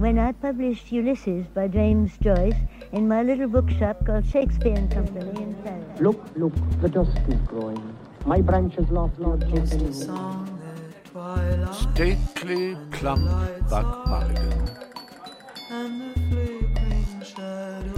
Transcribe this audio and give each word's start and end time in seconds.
when 0.00 0.18
I 0.18 0.32
published 0.32 0.90
Ulysses 0.90 1.46
by 1.48 1.68
James 1.68 2.16
Joyce 2.22 2.56
in 2.92 3.06
my 3.06 3.22
little 3.22 3.48
bookshop 3.48 4.06
called 4.06 4.26
Shakespeare 4.26 4.72
and 4.74 4.90
Company 4.90 5.42
in 5.42 5.54
Paris. 5.62 6.00
Look, 6.00 6.24
look, 6.36 6.54
the 6.80 6.88
dusk 6.88 7.20
is 7.28 7.38
growing. 7.46 7.96
My 8.24 8.40
branches 8.40 8.88
lost 8.90 9.18
Lord 9.18 9.46
Jason. 9.50 9.92
Stately, 11.92 12.78
plump 12.92 13.28
Buck 13.68 14.06
Mulligan. 14.06 14.70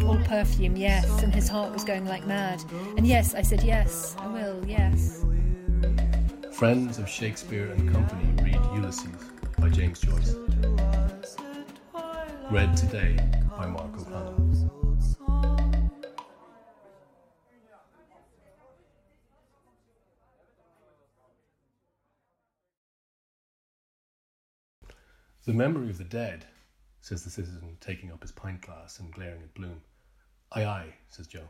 All 0.04 0.18
perfume, 0.24 0.76
yes, 0.76 1.22
and 1.22 1.32
his 1.32 1.48
heart 1.48 1.72
was 1.72 1.84
going 1.84 2.06
like 2.06 2.26
mad. 2.26 2.64
And 2.96 3.06
yes, 3.06 3.32
I 3.32 3.42
said 3.42 3.62
yes, 3.62 4.16
I 4.18 4.26
will, 4.26 4.60
yes. 4.66 5.24
Friends 6.50 6.98
of 6.98 7.08
Shakespeare 7.08 7.70
and 7.70 7.92
Company 7.92 8.28
read 8.42 8.60
Ulysses 8.74 9.06
by 9.56 9.68
James 9.68 10.00
Joyce. 10.00 10.34
Read 12.52 12.76
today 12.76 13.16
by 13.56 13.64
Mark 13.64 13.98
O'Connell. 13.98 14.34
The 25.46 25.52
memory 25.54 25.88
of 25.88 25.96
the 25.96 26.04
dead, 26.04 26.44
says 27.00 27.24
the 27.24 27.30
citizen, 27.30 27.78
taking 27.80 28.12
up 28.12 28.20
his 28.20 28.32
pint 28.32 28.60
glass 28.60 28.98
and 28.98 29.10
glaring 29.10 29.40
at 29.40 29.54
Bloom. 29.54 29.80
Aye, 30.52 30.66
aye, 30.66 30.94
says 31.08 31.26
Joe. 31.26 31.48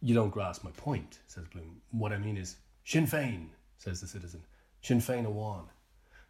You 0.00 0.14
don't 0.14 0.30
grasp 0.30 0.64
my 0.64 0.70
point, 0.70 1.18
says 1.26 1.44
Bloom. 1.52 1.82
What 1.90 2.14
I 2.14 2.18
mean 2.18 2.38
is, 2.38 2.56
Sinn 2.86 3.06
Fein, 3.06 3.50
says 3.76 4.00
the 4.00 4.06
citizen. 4.06 4.42
Sinn 4.80 5.02
Fein 5.02 5.26
amhain. 5.26 5.66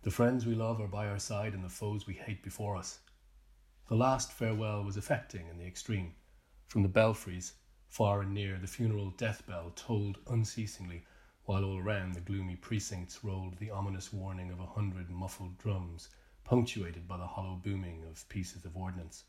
The 0.03 0.11
friends 0.11 0.47
we 0.47 0.57
love 0.57 0.81
are 0.81 0.89
by 0.89 1.07
our 1.07 1.21
side 1.21 1.55
and 1.55 1.63
the 1.63 1.69
foes 1.69 2.09
we 2.09 2.15
hate 2.15 2.43
before 2.43 2.75
us. 2.75 2.99
The 3.89 3.97
last 3.97 4.33
farewell 4.33 4.85
was 4.85 4.99
affecting 4.99 5.49
in 5.49 5.57
the 5.57 5.67
extreme. 5.67 6.15
From 6.67 6.83
the 6.83 6.91
belfries, 6.91 7.55
far 7.89 8.21
and 8.21 8.35
near, 8.35 8.59
the 8.59 8.67
funeral 8.67 9.13
death 9.13 9.47
bell 9.47 9.73
tolled 9.75 10.19
unceasingly, 10.27 11.07
while 11.47 11.65
all 11.65 11.79
around 11.79 12.13
the 12.13 12.21
gloomy 12.21 12.55
precincts 12.55 13.25
rolled 13.25 13.57
the 13.57 13.71
ominous 13.71 14.13
warning 14.13 14.51
of 14.51 14.61
a 14.61 14.67
hundred 14.67 15.09
muffled 15.09 15.57
drums 15.57 16.11
punctuated 16.45 17.09
by 17.09 17.17
the 17.17 17.27
hollow 17.27 17.57
booming 17.57 18.05
of 18.05 18.29
pieces 18.29 18.67
of 18.67 18.77
ordnance. 18.77 19.25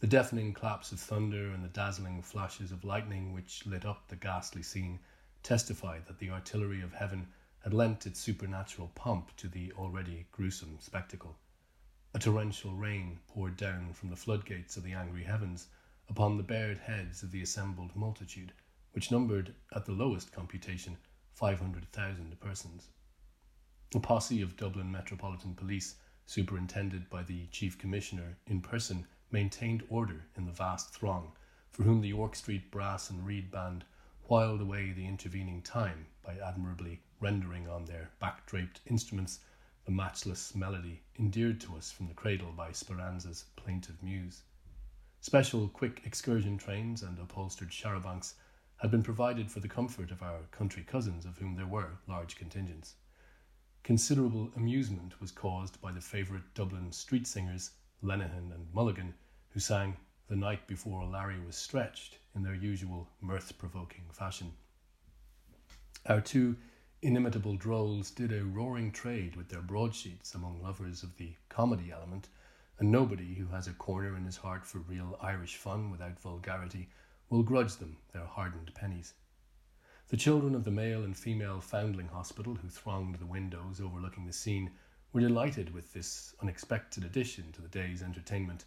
The 0.00 0.06
deafening 0.06 0.52
claps 0.52 0.92
of 0.92 1.00
thunder 1.00 1.50
and 1.50 1.64
the 1.64 1.68
dazzling 1.68 2.20
flashes 2.20 2.70
of 2.70 2.84
lightning 2.84 3.32
which 3.32 3.64
lit 3.64 3.86
up 3.86 4.08
the 4.08 4.16
ghastly 4.16 4.62
scene 4.62 5.00
testified 5.42 6.04
that 6.04 6.18
the 6.18 6.28
artillery 6.28 6.82
of 6.82 6.92
heaven 6.92 7.28
had 7.60 7.72
lent 7.72 8.06
its 8.06 8.20
supernatural 8.20 8.88
pomp 8.88 9.34
to 9.38 9.48
the 9.48 9.72
already 9.72 10.26
gruesome 10.30 10.78
spectacle. 10.78 11.38
A 12.14 12.18
torrential 12.18 12.74
rain 12.74 13.20
poured 13.28 13.58
down 13.58 13.92
from 13.92 14.08
the 14.08 14.16
floodgates 14.16 14.78
of 14.78 14.82
the 14.82 14.94
angry 14.94 15.24
heavens 15.24 15.68
upon 16.08 16.36
the 16.36 16.42
bared 16.42 16.78
heads 16.78 17.22
of 17.22 17.30
the 17.30 17.42
assembled 17.42 17.94
multitude, 17.94 18.54
which 18.92 19.10
numbered, 19.10 19.54
at 19.74 19.84
the 19.84 19.92
lowest 19.92 20.32
computation, 20.32 20.96
five 21.34 21.60
hundred 21.60 21.92
thousand 21.92 22.40
persons. 22.40 22.88
A 23.94 24.00
posse 24.00 24.40
of 24.40 24.56
Dublin 24.56 24.90
Metropolitan 24.90 25.54
Police 25.54 25.96
superintended 26.24 27.10
by 27.10 27.22
the 27.22 27.46
Chief 27.48 27.76
Commissioner 27.76 28.38
in 28.46 28.62
person, 28.62 29.06
maintained 29.30 29.84
order 29.90 30.26
in 30.34 30.46
the 30.46 30.52
vast 30.52 30.94
throng, 30.94 31.32
for 31.70 31.82
whom 31.82 32.00
the 32.00 32.08
York 32.08 32.34
Street 32.34 32.70
Brass 32.70 33.10
and 33.10 33.26
Reed 33.26 33.50
Band 33.50 33.84
whiled 34.24 34.62
away 34.62 34.92
the 34.92 35.06
intervening 35.06 35.60
time 35.60 36.06
by 36.22 36.38
admirably 36.38 37.02
rendering 37.20 37.68
on 37.68 37.84
their 37.84 38.10
back 38.18 38.46
draped 38.46 38.80
instruments 38.86 39.40
the 39.88 39.94
matchless 39.94 40.54
melody 40.54 41.00
endeared 41.18 41.58
to 41.58 41.74
us 41.74 41.90
from 41.90 42.08
the 42.08 42.12
cradle 42.12 42.52
by 42.54 42.70
Speranza's 42.70 43.46
plaintive 43.56 44.02
muse. 44.02 44.42
Special 45.22 45.66
quick 45.66 46.02
excursion 46.04 46.58
trains 46.58 47.02
and 47.02 47.18
upholstered 47.18 47.70
charabancs 47.70 48.34
had 48.76 48.90
been 48.90 49.02
provided 49.02 49.50
for 49.50 49.60
the 49.60 49.66
comfort 49.66 50.10
of 50.10 50.22
our 50.22 50.40
country 50.50 50.82
cousins, 50.82 51.24
of 51.24 51.38
whom 51.38 51.56
there 51.56 51.66
were 51.66 51.96
large 52.06 52.36
contingents. 52.36 52.96
Considerable 53.82 54.50
amusement 54.56 55.18
was 55.22 55.32
caused 55.32 55.80
by 55.80 55.90
the 55.90 56.02
favourite 56.02 56.52
Dublin 56.52 56.92
street 56.92 57.26
singers, 57.26 57.70
Lenihan 58.02 58.52
and 58.52 58.66
Mulligan, 58.74 59.14
who 59.48 59.58
sang 59.58 59.96
The 60.28 60.36
Night 60.36 60.66
Before 60.66 61.06
Larry 61.06 61.40
Was 61.40 61.56
Stretched 61.56 62.18
in 62.34 62.42
their 62.42 62.54
usual 62.54 63.08
mirth 63.22 63.56
provoking 63.56 64.04
fashion. 64.12 64.52
Our 66.04 66.20
two 66.20 66.56
inimitable 67.00 67.56
drolls 67.56 68.10
did 68.10 68.32
a 68.32 68.44
roaring 68.44 68.90
trade 68.90 69.36
with 69.36 69.48
their 69.48 69.62
broadsheets 69.62 70.34
among 70.34 70.60
lovers 70.60 71.04
of 71.04 71.16
the 71.16 71.32
comedy 71.48 71.92
element, 71.92 72.28
and 72.80 72.90
nobody 72.90 73.34
who 73.34 73.46
has 73.46 73.68
a 73.68 73.72
corner 73.74 74.16
in 74.16 74.24
his 74.24 74.36
heart 74.36 74.66
for 74.66 74.78
real 74.78 75.16
Irish 75.20 75.54
fun 75.56 75.92
without 75.92 76.18
vulgarity 76.18 76.88
will 77.30 77.44
grudge 77.44 77.76
them 77.76 77.96
their 78.12 78.24
hardened 78.24 78.74
pennies. 78.74 79.14
The 80.08 80.16
children 80.16 80.56
of 80.56 80.64
the 80.64 80.72
male 80.72 81.04
and 81.04 81.16
female 81.16 81.60
foundling 81.60 82.08
hospital 82.08 82.56
who 82.56 82.68
thronged 82.68 83.14
the 83.20 83.26
windows 83.26 83.80
overlooking 83.80 84.26
the 84.26 84.32
scene 84.32 84.72
were 85.12 85.20
delighted 85.20 85.72
with 85.72 85.92
this 85.92 86.34
unexpected 86.42 87.04
addition 87.04 87.52
to 87.52 87.62
the 87.62 87.68
day's 87.68 88.02
entertainment, 88.02 88.64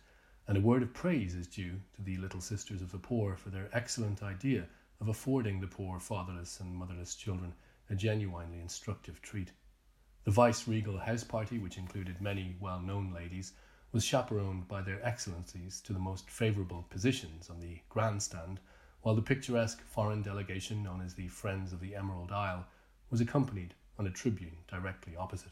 and 0.47 0.57
a 0.57 0.61
word 0.61 0.83
of 0.83 0.93
praise 0.93 1.35
is 1.35 1.47
due 1.47 1.81
to 1.95 2.01
the 2.01 2.15
Little 2.15 2.39
Sisters 2.39 2.81
of 2.81 2.93
the 2.93 2.97
Poor 2.97 3.35
for 3.35 3.49
their 3.49 3.69
excellent 3.73 4.23
idea 4.23 4.67
of 5.01 5.09
affording 5.09 5.59
the 5.59 5.67
poor 5.67 5.99
fatherless 5.99 6.61
and 6.61 6.73
motherless 6.73 7.15
children 7.15 7.53
a 7.91 7.96
genuinely 7.96 8.59
instructive 8.62 9.22
treat. 9.22 9.52
The 10.24 10.31
vice 10.31 10.66
regal 10.66 10.97
house 10.97 11.25
party, 11.25 11.59
which 11.59 11.78
included 11.78 12.22
many 12.22 12.56
well 12.62 12.79
known 12.79 13.13
ladies, 13.13 13.52
was 13.91 14.06
chaperoned 14.06 14.69
by 14.69 14.81
their 14.81 15.06
excellencies 15.06 15.81
to 15.81 15.91
the 15.91 16.00
most 16.00 16.29
favourable 16.29 16.85
positions 16.90 17.50
on 17.50 17.59
the 17.59 17.79
grandstand 17.90 18.62
while 19.02 19.16
the 19.16 19.22
picturesque 19.22 19.81
foreign 19.81 20.22
delegation 20.22 20.81
known 20.81 21.02
as 21.02 21.16
the 21.16 21.28
Friends 21.28 21.74
of 21.74 21.81
the 21.81 21.94
Emerald 21.94 22.31
Isle 22.31 22.66
was 23.09 23.19
accompanied 23.19 23.74
on 24.00 24.08
a 24.08 24.12
tribune 24.12 24.56
directly 24.69 25.18
opposite. 25.18 25.52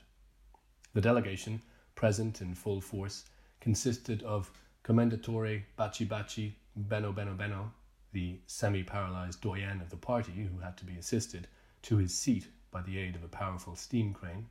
The 0.93 1.01
delegation, 1.01 1.61
present 1.95 2.41
in 2.41 2.55
full 2.55 2.79
force, 2.79 3.25
consisted 3.59 4.23
of 4.23 4.49
Commendatore 4.85 5.63
Baci 5.77 6.07
Baci 6.07 6.53
Beno 6.87 7.13
Beno 7.13 7.35
Beno, 7.35 7.71
the 8.13 8.39
semi 8.47 8.83
paralyzed 8.83 9.41
doyen 9.41 9.81
of 9.81 9.89
the 9.89 9.97
party 9.97 10.31
who 10.31 10.59
had 10.61 10.77
to 10.77 10.85
be 10.85 10.97
assisted 10.97 11.47
to 11.83 11.97
his 11.97 12.13
seat 12.13 12.47
by 12.71 12.81
the 12.81 12.97
aid 12.97 13.15
of 13.15 13.23
a 13.23 13.27
powerful 13.27 13.75
steam 13.75 14.13
crane, 14.13 14.47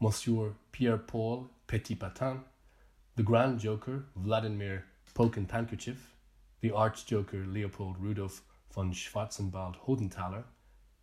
Monsieur 0.00 0.54
Pierre 0.72 0.98
Paul 0.98 1.50
Petit 1.66 1.94
Patin, 1.94 2.40
the 3.16 3.22
grand 3.22 3.60
joker 3.60 4.04
Vladimir 4.16 4.84
Polkin 5.14 5.46
the 6.60 6.70
arch-joker 6.70 7.44
Leopold 7.46 7.98
Rudolf 7.98 8.42
von 8.72 8.92
Schwanzenbad-Hodenthaler, 8.92 10.44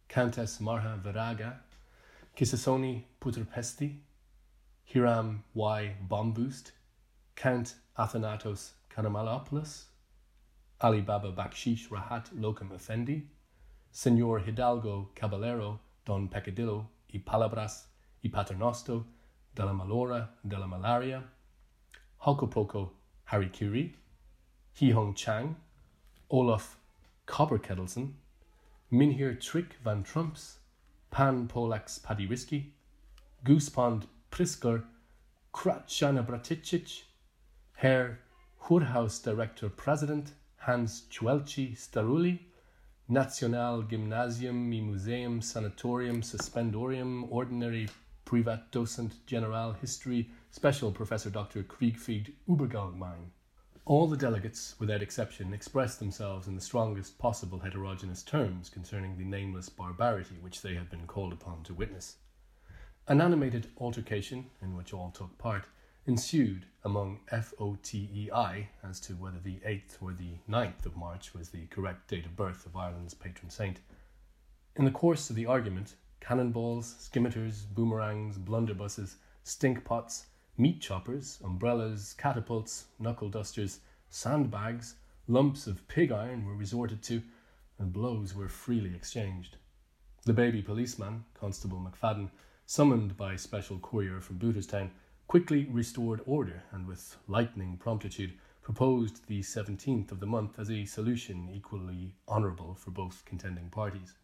Countess 0.07 0.59
Marha 0.59 0.99
Viraga, 1.03 1.57
Kisasoni 2.35 3.03
Puterpesti, 3.21 3.97
Hiram 4.85 5.43
Y. 5.53 5.95
Bomboost, 6.07 6.71
Count 7.35 7.75
Athanatos 7.97 8.71
Karamelopulos, 8.89 9.83
Ali 10.81 11.01
Baba 11.01 11.31
Bakshish 11.31 11.89
Rahat 11.89 12.29
Lokum 12.33 12.71
Effendi, 12.71 13.23
Senor 13.91 14.41
Hidalgo 14.41 15.09
Caballero 15.15 15.79
Don 16.05 16.27
Pecadillo 16.27 16.87
y 17.11 17.19
Palabras 17.19 17.87
y 18.23 18.29
Paternoster 18.29 19.03
de 19.55 19.63
la 19.65 19.73
Malora 19.73 20.29
de 20.43 20.57
la 20.57 20.67
Malaria, 20.67 21.23
Hokopoco 22.25 22.91
Harry 23.31 23.49
Curie, 23.49 23.95
Hong 24.93 25.13
Chang, 25.13 25.55
Olaf 26.29 26.77
Copperkettleson, 27.25 28.13
Mynheer 28.91 29.35
Trik 29.35 29.75
van 29.83 30.03
Trumps, 30.03 30.59
Pan 31.11 31.47
Polax 31.47 31.99
Padirisky, 31.99 32.71
Goosepond 33.43 34.07
Prisker, 34.31 34.83
Kratjana 35.53 36.25
Braticic, 36.25 37.03
Herr 37.73 38.19
Hurhaus 38.63 39.19
Director 39.21 39.69
President 39.69 40.33
Hans 40.57 41.03
Chuechli-Steuerli, 41.09 42.39
National 43.11 43.81
Gymnasium 43.81 44.69
y 44.69 44.81
Museum 44.81 45.41
Sanatorium 45.41 46.21
Suspendorium 46.21 47.27
Ordinary 47.31 47.89
Privat 48.23 48.71
Docent 48.71 49.25
General 49.25 49.73
History 49.73 50.29
Special 50.51 50.91
Professor 50.91 51.31
Dr. 51.31 51.63
Kriegfried 51.63 52.33
Ubergallgemein. 52.47 53.31
All 53.85 54.05
the 54.05 54.15
delegates, 54.15 54.75
without 54.77 55.01
exception, 55.01 55.55
expressed 55.55 55.97
themselves 55.97 56.47
in 56.47 56.53
the 56.53 56.61
strongest 56.61 57.17
possible 57.17 57.57
heterogeneous 57.57 58.21
terms 58.21 58.69
concerning 58.69 59.17
the 59.17 59.25
nameless 59.25 59.69
barbarity 59.69 60.35
which 60.39 60.61
they 60.61 60.75
had 60.75 60.91
been 60.91 61.07
called 61.07 61.33
upon 61.33 61.63
to 61.63 61.73
witness. 61.73 62.17
An 63.07 63.21
animated 63.21 63.71
altercation, 63.79 64.51
in 64.61 64.75
which 64.75 64.93
all 64.93 65.09
took 65.09 65.35
part, 65.39 65.65
ensued 66.09 66.65
among 66.83 67.19
FOTEI 67.31 68.67
as 68.83 68.99
to 68.99 69.13
whether 69.13 69.37
the 69.39 69.59
8th 69.65 70.01
or 70.01 70.11
the 70.11 70.33
9th 70.49 70.87
of 70.87 70.97
March 70.97 71.35
was 71.35 71.49
the 71.49 71.67
correct 71.67 72.07
date 72.07 72.25
of 72.25 72.35
birth 72.35 72.65
of 72.65 72.75
Ireland's 72.75 73.13
patron 73.13 73.51
saint. 73.51 73.79
In 74.75 74.85
the 74.85 74.91
course 74.91 75.29
of 75.29 75.35
the 75.35 75.45
argument, 75.45 75.93
cannonballs, 76.19 76.95
scimitars, 76.99 77.61
boomerangs, 77.61 78.39
blunderbusses, 78.39 79.17
stinkpots, 79.45 80.23
Meat 80.57 80.81
choppers, 80.81 81.39
umbrellas, 81.41 82.15
catapults, 82.17 82.87
knuckle 82.99 83.29
dusters, 83.29 83.79
sandbags, 84.09 84.95
lumps 85.27 85.67
of 85.67 85.87
pig 85.87 86.11
iron 86.11 86.43
were 86.43 86.55
resorted 86.55 87.01
to, 87.03 87.21
and 87.77 87.93
blows 87.93 88.35
were 88.35 88.49
freely 88.49 88.93
exchanged. 88.93 89.55
The 90.25 90.33
baby 90.33 90.61
policeman, 90.61 91.23
Constable 91.33 91.79
MacFadden, 91.79 92.31
summoned 92.65 93.15
by 93.15 93.37
special 93.37 93.79
courier 93.79 94.19
from 94.19 94.37
Booterstown, 94.37 94.89
quickly 95.29 95.67
restored 95.69 96.21
order 96.25 96.63
and 96.71 96.87
with 96.87 97.15
lightning 97.27 97.77
promptitude 97.77 98.33
proposed 98.63 99.27
the 99.27 99.41
17th 99.41 100.11
of 100.11 100.19
the 100.19 100.25
month 100.25 100.57
as 100.57 100.71
a 100.71 100.85
solution 100.85 101.47
equally 101.53 102.15
honourable 102.27 102.73
for 102.73 102.89
both 102.89 103.23
contending 103.25 103.69
parties. 103.69 104.15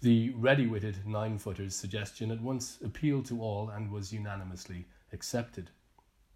The 0.00 0.30
ready 0.36 0.68
witted 0.68 1.04
nine 1.04 1.38
footer's 1.38 1.74
suggestion 1.74 2.30
at 2.30 2.40
once 2.40 2.78
appealed 2.84 3.26
to 3.26 3.42
all 3.42 3.68
and 3.70 3.90
was 3.90 4.12
unanimously 4.12 4.86
accepted. 5.12 5.70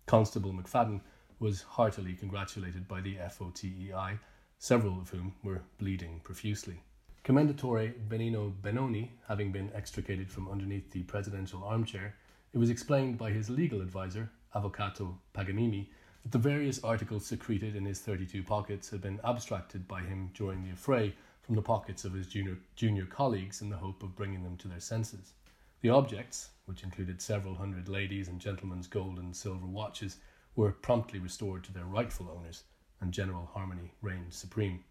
Constable 0.07 0.53
MacFadden 0.53 1.01
was 1.39 1.63
heartily 1.63 2.15
congratulated 2.15 2.89
by 2.89 3.01
the 3.01 3.19
FOTEI, 3.19 4.19
several 4.59 5.01
of 5.01 5.11
whom 5.11 5.35
were 5.45 5.63
bleeding 5.79 6.21
profusely. 6.25 6.83
Commendatore 7.25 7.95
Benino 8.09 8.53
Benoni 8.63 9.13
having 9.29 9.53
been 9.53 9.71
extricated 9.77 10.29
from 10.29 10.51
underneath 10.51 10.91
the 10.91 11.05
presidential 11.05 11.63
armchair, 11.63 12.17
it 12.53 12.59
was 12.59 12.71
explained 12.71 13.19
by 13.19 13.31
his 13.31 13.51
legal 13.51 13.83
adviser, 13.83 14.31
Avvocato 14.55 15.19
Paganini, 15.35 15.91
that 16.23 16.33
the 16.33 16.39
various 16.39 16.83
articles 16.83 17.27
secreted 17.27 17.77
in 17.77 17.85
his 17.85 18.01
32 18.01 18.43
pockets 18.43 18.91
had 18.91 19.01
been 19.01 19.21
abstracted 19.25 19.87
by 19.87 20.01
him 20.01 20.31
during 20.35 20.63
the 20.63 20.73
affray 20.73 21.15
from 21.43 21.55
the 21.55 21.63
pockets 21.63 22.05
of 22.05 22.13
his 22.13 22.27
junior, 22.27 22.59
junior 22.77 23.07
colleagues 23.07 23.63
in 23.63 23.69
the 23.69 23.77
hope 23.77 24.03
of 24.03 24.17
bringing 24.17 24.43
them 24.43 24.57
to 24.57 24.69
their 24.69 24.81
senses. 24.81 25.33
The 25.81 25.91
objects, 25.91 26.51
which 26.65 26.83
included 26.83 27.23
several 27.23 27.55
hundred 27.55 27.89
ladies' 27.89 28.29
and 28.29 28.41
gentlemen's 28.41 28.87
gold 28.87 29.19
and 29.19 29.35
silver 29.35 29.67
watches, 29.67 30.17
were 30.57 30.73
promptly 30.73 31.19
restored 31.19 31.65
to 31.65 31.73
their 31.73 31.85
rightful 31.85 32.31
owners, 32.31 32.65
and 33.01 33.13
general 33.13 33.47
harmony 33.47 33.93
reigned 34.03 34.35
supreme. 34.35 34.85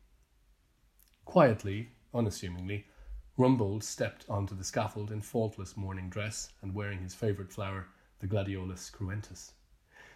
Quietly, 1.25 1.89
unassumingly, 2.13 2.85
Rumbold 3.37 3.83
stepped 3.83 4.25
onto 4.27 4.55
the 4.55 4.63
scaffold 4.63 5.11
in 5.11 5.21
faultless 5.21 5.77
morning 5.77 6.09
dress 6.09 6.49
and 6.63 6.73
wearing 6.73 7.03
his 7.03 7.13
favourite 7.13 7.53
flower, 7.53 7.85
the 8.17 8.25
Gladiolus 8.25 8.89
cruentus. 8.89 9.51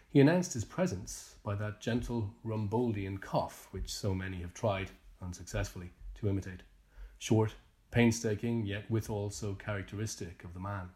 He 0.09 0.19
announced 0.19 0.53
his 0.53 0.65
presence 0.65 1.35
by 1.44 1.53
that 1.53 1.79
gentle 1.79 2.33
Rumboldian 2.44 3.21
cough 3.21 3.68
which 3.69 3.94
so 3.94 4.15
many 4.15 4.41
have 4.41 4.56
tried, 4.56 4.89
unsuccessfully, 5.21 5.91
to 6.15 6.29
imitate. 6.29 6.63
Short, 7.19 7.53
painstaking, 7.91 8.65
yet 8.65 8.89
withal 8.89 9.29
so 9.29 9.53
characteristic 9.53 10.44
of 10.44 10.56
the 10.56 10.59
man. 10.59 10.89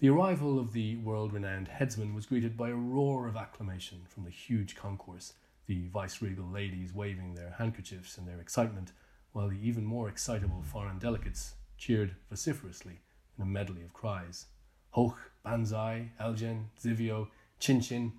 The 0.00 0.08
arrival 0.08 0.58
of 0.58 0.72
the 0.72 0.96
world 0.96 1.32
renowned 1.32 1.68
headsman 1.68 2.12
was 2.12 2.26
greeted 2.26 2.56
by 2.56 2.70
a 2.70 2.74
roar 2.74 3.28
of 3.28 3.36
acclamation 3.36 4.02
from 4.08 4.24
the 4.24 4.30
huge 4.30 4.74
concourse, 4.74 5.34
the 5.66 5.86
viceregal 5.92 6.50
ladies 6.50 6.92
waving 6.92 7.34
their 7.34 7.54
handkerchiefs 7.56 8.18
in 8.18 8.26
their 8.26 8.40
excitement 8.40 8.90
while 9.36 9.48
the 9.50 9.68
even 9.68 9.84
more 9.84 10.08
excitable 10.08 10.62
foreign 10.62 10.98
delegates 10.98 11.56
cheered 11.76 12.16
vociferously 12.30 13.00
in 13.36 13.42
a 13.42 13.46
medley 13.46 13.82
of 13.82 13.92
cries. 13.92 14.46
Hoch, 14.92 15.30
Banzai, 15.44 16.08
Eljen, 16.18 16.68
Zivio, 16.82 17.28
Chin 17.60 17.82
Chin, 17.82 18.14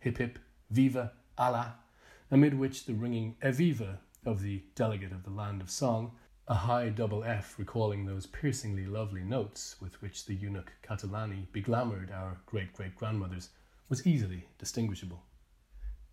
Hip 0.00 0.18
Hip, 0.18 0.38
Viva, 0.70 1.12
Allah, 1.38 1.76
amid 2.30 2.58
which 2.58 2.84
the 2.84 2.92
ringing 2.92 3.36
Eviva 3.42 3.96
of 4.26 4.42
the 4.42 4.64
delegate 4.74 5.12
of 5.12 5.24
the 5.24 5.30
land 5.30 5.62
of 5.62 5.70
song, 5.70 6.12
a 6.46 6.54
high 6.54 6.90
double 6.90 7.24
F 7.24 7.58
recalling 7.58 8.04
those 8.04 8.26
piercingly 8.26 8.84
lovely 8.84 9.24
notes 9.24 9.76
with 9.80 10.02
which 10.02 10.26
the 10.26 10.34
eunuch 10.34 10.72
Catalani 10.86 11.46
beglamoured 11.54 12.12
our 12.12 12.36
great 12.44 12.74
great 12.74 12.94
grandmothers, 12.96 13.48
was 13.88 14.06
easily 14.06 14.46
distinguishable. 14.58 15.22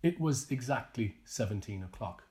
It 0.02 0.18
was 0.18 0.50
exactly 0.50 1.16
seventeen 1.26 1.82
o'clock. 1.82 2.23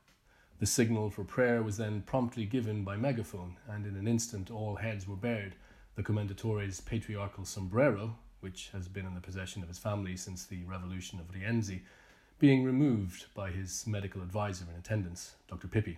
The 0.63 0.67
signal 0.67 1.09
for 1.09 1.25
prayer 1.25 1.61
was 1.61 1.75
then 1.75 2.03
promptly 2.03 2.45
given 2.45 2.85
by 2.85 2.95
megaphone, 2.95 3.57
and 3.67 3.85
in 3.85 3.97
an 3.97 4.07
instant 4.07 4.49
all 4.49 4.77
heads 4.77 5.05
were 5.05 5.17
bared. 5.17 5.55
The 5.95 6.03
Commendatore's 6.03 6.79
patriarchal 6.79 7.43
sombrero, 7.43 8.15
which 8.39 8.69
has 8.71 8.87
been 8.87 9.05
in 9.05 9.13
the 9.13 9.19
possession 9.19 9.61
of 9.61 9.67
his 9.67 9.77
family 9.77 10.15
since 10.15 10.45
the 10.45 10.63
revolution 10.63 11.19
of 11.19 11.29
Rienzi, 11.33 11.81
being 12.39 12.63
removed 12.63 13.25
by 13.35 13.51
his 13.51 13.85
medical 13.85 14.21
adviser 14.21 14.63
in 14.71 14.79
attendance, 14.79 15.35
Dr. 15.49 15.67
Pippi. 15.67 15.97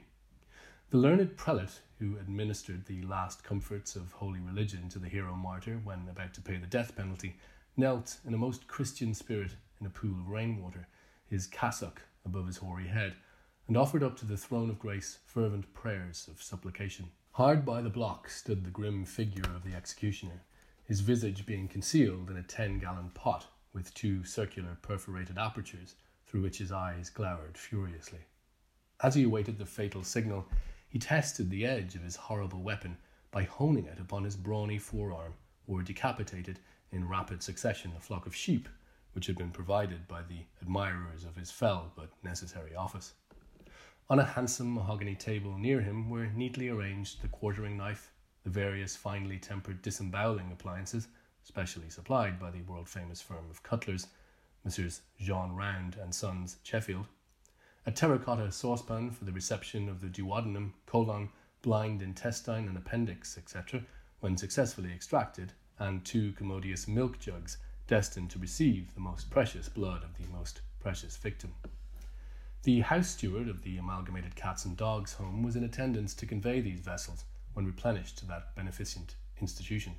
The 0.90 0.98
learned 0.98 1.38
prelate, 1.38 1.82
who 2.00 2.18
administered 2.18 2.88
the 2.88 3.04
last 3.04 3.44
comforts 3.44 3.96
of 3.96 4.14
holy 4.14 4.40
religion 4.40 4.90
to 4.90 4.98
the 4.98 5.10
hero 5.10 5.36
martyr 5.36 5.80
when 5.84 6.08
about 6.10 6.34
to 6.34 6.42
pay 6.42 6.58
the 6.58 6.66
death 6.66 6.96
penalty, 6.96 7.36
knelt 7.78 8.18
in 8.26 8.34
a 8.34 8.40
most 8.40 8.68
Christian 8.68 9.14
spirit 9.14 9.52
in 9.80 9.86
a 9.86 9.92
pool 9.92 10.20
of 10.20 10.30
rainwater, 10.30 10.88
his 11.30 11.46
cassock 11.46 12.02
above 12.26 12.48
his 12.48 12.58
hoary 12.58 12.88
head, 12.88 13.14
and 13.68 13.76
offered 13.76 14.04
up 14.04 14.16
to 14.18 14.26
the 14.26 14.38
throne 14.38 14.70
of 14.70 14.80
grace 14.80 15.20
fervent 15.26 15.74
prayers 15.74 16.28
of 16.32 16.42
supplication. 16.42 17.10
Hard 17.32 17.66
by 17.66 17.82
the 17.82 17.90
block 17.90 18.30
stood 18.30 18.64
the 18.64 18.70
grim 18.70 19.06
figure 19.06 19.50
of 19.56 19.64
the 19.64 19.76
executioner, 19.76 20.44
his 20.84 21.02
visage 21.02 21.46
being 21.46 21.68
concealed 21.68 22.30
in 22.30 22.38
a 22.38 22.44
ten 22.44 22.80
gallon 22.80 23.10
pot 23.14 23.48
with 23.74 23.94
two 23.94 24.24
circular 24.24 24.78
perforated 24.82 25.38
apertures 25.38 25.96
through 26.26 26.42
which 26.42 26.60
his 26.60 26.72
eyes 26.72 27.10
glowered 27.10 27.58
furiously. 27.58 28.20
As 29.02 29.16
he 29.16 29.24
awaited 29.24 29.58
the 29.58 29.66
fatal 29.66 30.04
signal, 30.04 30.48
he 30.88 31.00
tested 31.00 31.50
the 31.50 31.66
edge 31.66 31.96
of 31.96 32.04
his 32.04 32.16
horrible 32.16 32.62
weapon 32.62 32.98
by 33.32 33.44
honing 33.44 33.86
it 33.86 34.00
upon 34.00 34.24
his 34.24 34.38
brawny 34.38 34.78
forearm, 34.78 35.34
or 35.68 35.82
decapitated 35.82 36.60
in 36.92 37.10
rapid 37.10 37.44
succession 37.44 37.92
a 37.98 38.00
flock 38.00 38.26
of 38.26 38.36
sheep 38.36 38.70
which 39.12 39.28
had 39.28 39.38
been 39.38 39.52
provided 39.52 40.08
by 40.08 40.22
the 40.22 40.46
admirers 40.62 41.26
of 41.26 41.36
his 41.36 41.52
fell 41.52 41.92
but 41.96 42.12
necessary 42.24 42.76
office. 42.76 43.14
On 44.08 44.20
a 44.20 44.24
handsome 44.24 44.72
mahogany 44.72 45.16
table 45.16 45.58
near 45.58 45.82
him 45.82 46.12
were 46.12 46.28
neatly 46.28 46.70
arranged 46.70 47.24
the 47.24 47.28
quartering 47.28 47.76
knife, 47.76 48.12
the 48.44 48.52
various 48.52 48.96
finely 48.96 49.40
tempered 49.40 49.82
disemboweling 49.82 50.52
appliances, 50.52 51.08
specially 51.42 51.90
supplied 51.90 52.40
by 52.40 52.52
the 52.52 52.62
world 52.62 52.88
famous 52.88 53.20
firm 53.20 53.50
of 53.50 53.64
cutlers, 53.64 54.06
Messrs. 54.64 55.02
Jean 55.20 55.54
Round 55.54 55.96
and 55.96 56.14
Sons, 56.14 56.58
Sheffield, 56.62 57.08
a 57.88 57.92
terracotta 57.92 58.52
saucepan 58.52 59.10
for 59.10 59.26
the 59.26 59.32
reception 59.32 59.90
of 59.90 60.02
the 60.02 60.08
duodenum, 60.08 60.74
colon, 60.86 61.30
blind 61.64 62.04
intestine, 62.04 62.68
and 62.68 62.78
appendix, 62.78 63.40
etc., 63.40 63.82
when 64.20 64.38
successfully 64.38 64.94
extracted, 64.94 65.54
and 65.80 66.06
two 66.06 66.32
commodious 66.34 66.88
milk 66.88 67.18
jugs 67.18 67.58
destined 67.88 68.30
to 68.30 68.38
receive 68.38 68.94
the 68.94 69.00
most 69.00 69.32
precious 69.32 69.68
blood 69.68 70.04
of 70.04 70.16
the 70.20 70.32
most 70.32 70.62
precious 70.80 71.18
victim. 71.18 71.56
The 72.66 72.80
house 72.80 73.10
steward 73.10 73.48
of 73.48 73.62
the 73.62 73.78
Amalgamated 73.78 74.36
Cats 74.36 74.66
and 74.66 74.76
Dogs 74.76 75.14
Home 75.14 75.44
was 75.44 75.56
in 75.56 75.64
attendance 75.64 76.16
to 76.16 76.26
convey 76.26 76.62
these 76.62 76.80
vessels 76.80 77.24
when 77.54 77.68
replenished 77.68 78.18
to 78.18 78.26
that 78.26 78.56
beneficent 78.56 79.14
institution. 79.40 79.94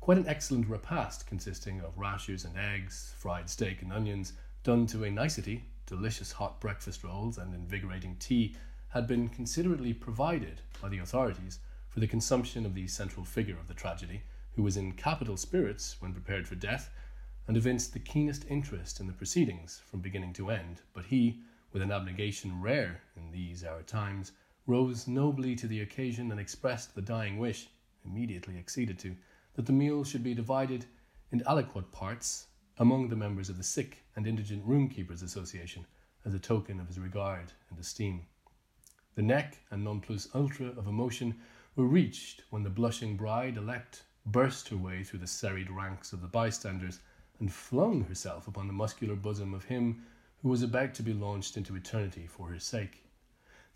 Quite 0.00 0.16
an 0.16 0.26
excellent 0.26 0.68
repast 0.68 1.26
consisting 1.26 1.82
of 1.82 1.98
rashers 1.98 2.46
and 2.46 2.56
eggs, 2.56 3.12
fried 3.18 3.50
steak 3.50 3.82
and 3.82 3.92
onions, 3.92 4.32
done 4.62 4.86
to 4.86 5.04
a 5.04 5.10
nicety, 5.10 5.66
delicious 5.84 6.32
hot 6.32 6.62
breakfast 6.62 7.04
rolls, 7.04 7.36
and 7.36 7.54
invigorating 7.54 8.16
tea 8.18 8.56
had 8.88 9.06
been 9.06 9.28
considerately 9.28 9.92
provided 9.92 10.62
by 10.80 10.88
the 10.88 11.00
authorities 11.00 11.58
for 11.90 12.00
the 12.00 12.06
consumption 12.06 12.64
of 12.64 12.74
the 12.74 12.88
central 12.88 13.26
figure 13.26 13.58
of 13.58 13.68
the 13.68 13.74
tragedy, 13.74 14.22
who 14.56 14.62
was 14.62 14.78
in 14.78 14.92
capital 14.92 15.36
spirits 15.36 15.96
when 16.00 16.14
prepared 16.14 16.48
for 16.48 16.54
death, 16.54 16.88
and 17.46 17.54
evinced 17.58 17.92
the 17.92 17.98
keenest 17.98 18.46
interest 18.48 18.98
in 18.98 19.06
the 19.06 19.12
proceedings 19.12 19.82
from 19.90 20.00
beginning 20.00 20.32
to 20.32 20.50
end, 20.50 20.80
but 20.94 21.04
he, 21.04 21.42
with 21.72 21.82
an 21.82 21.92
abnegation 21.92 22.60
rare 22.60 23.00
in 23.16 23.30
these 23.30 23.64
our 23.64 23.82
times, 23.82 24.32
rose 24.66 25.06
nobly 25.06 25.54
to 25.56 25.66
the 25.66 25.80
occasion 25.80 26.30
and 26.30 26.40
expressed 26.40 26.94
the 26.94 27.02
dying 27.02 27.38
wish, 27.38 27.68
immediately 28.04 28.56
acceded 28.58 28.98
to, 28.98 29.14
that 29.54 29.66
the 29.66 29.72
meal 29.72 30.04
should 30.04 30.22
be 30.22 30.34
divided 30.34 30.84
in 31.32 31.40
aliquot 31.40 31.90
parts 31.92 32.46
among 32.78 33.08
the 33.08 33.16
members 33.16 33.48
of 33.48 33.56
the 33.56 33.62
Sick 33.62 34.04
and 34.16 34.26
Indigent 34.26 34.66
Roomkeepers 34.66 35.22
Association 35.22 35.86
as 36.24 36.34
a 36.34 36.38
token 36.38 36.80
of 36.80 36.88
his 36.88 36.98
regard 36.98 37.52
and 37.70 37.78
esteem. 37.78 38.22
The 39.14 39.22
neck 39.22 39.58
and 39.70 39.84
non 39.84 40.00
plus 40.00 40.28
ultra 40.34 40.68
of 40.68 40.86
emotion 40.86 41.34
were 41.76 41.86
reached 41.86 42.42
when 42.50 42.62
the 42.62 42.70
blushing 42.70 43.16
bride 43.16 43.56
elect 43.56 44.04
burst 44.26 44.68
her 44.68 44.76
way 44.76 45.02
through 45.02 45.20
the 45.20 45.26
serried 45.26 45.70
ranks 45.70 46.12
of 46.12 46.20
the 46.20 46.28
bystanders 46.28 47.00
and 47.38 47.52
flung 47.52 48.04
herself 48.04 48.48
upon 48.48 48.66
the 48.66 48.72
muscular 48.72 49.16
bosom 49.16 49.54
of 49.54 49.64
him 49.64 50.02
who 50.42 50.48
was 50.48 50.62
about 50.62 50.94
to 50.94 51.02
be 51.02 51.12
launched 51.12 51.56
into 51.56 51.76
eternity 51.76 52.26
for 52.26 52.48
her 52.48 52.58
sake. 52.58 53.04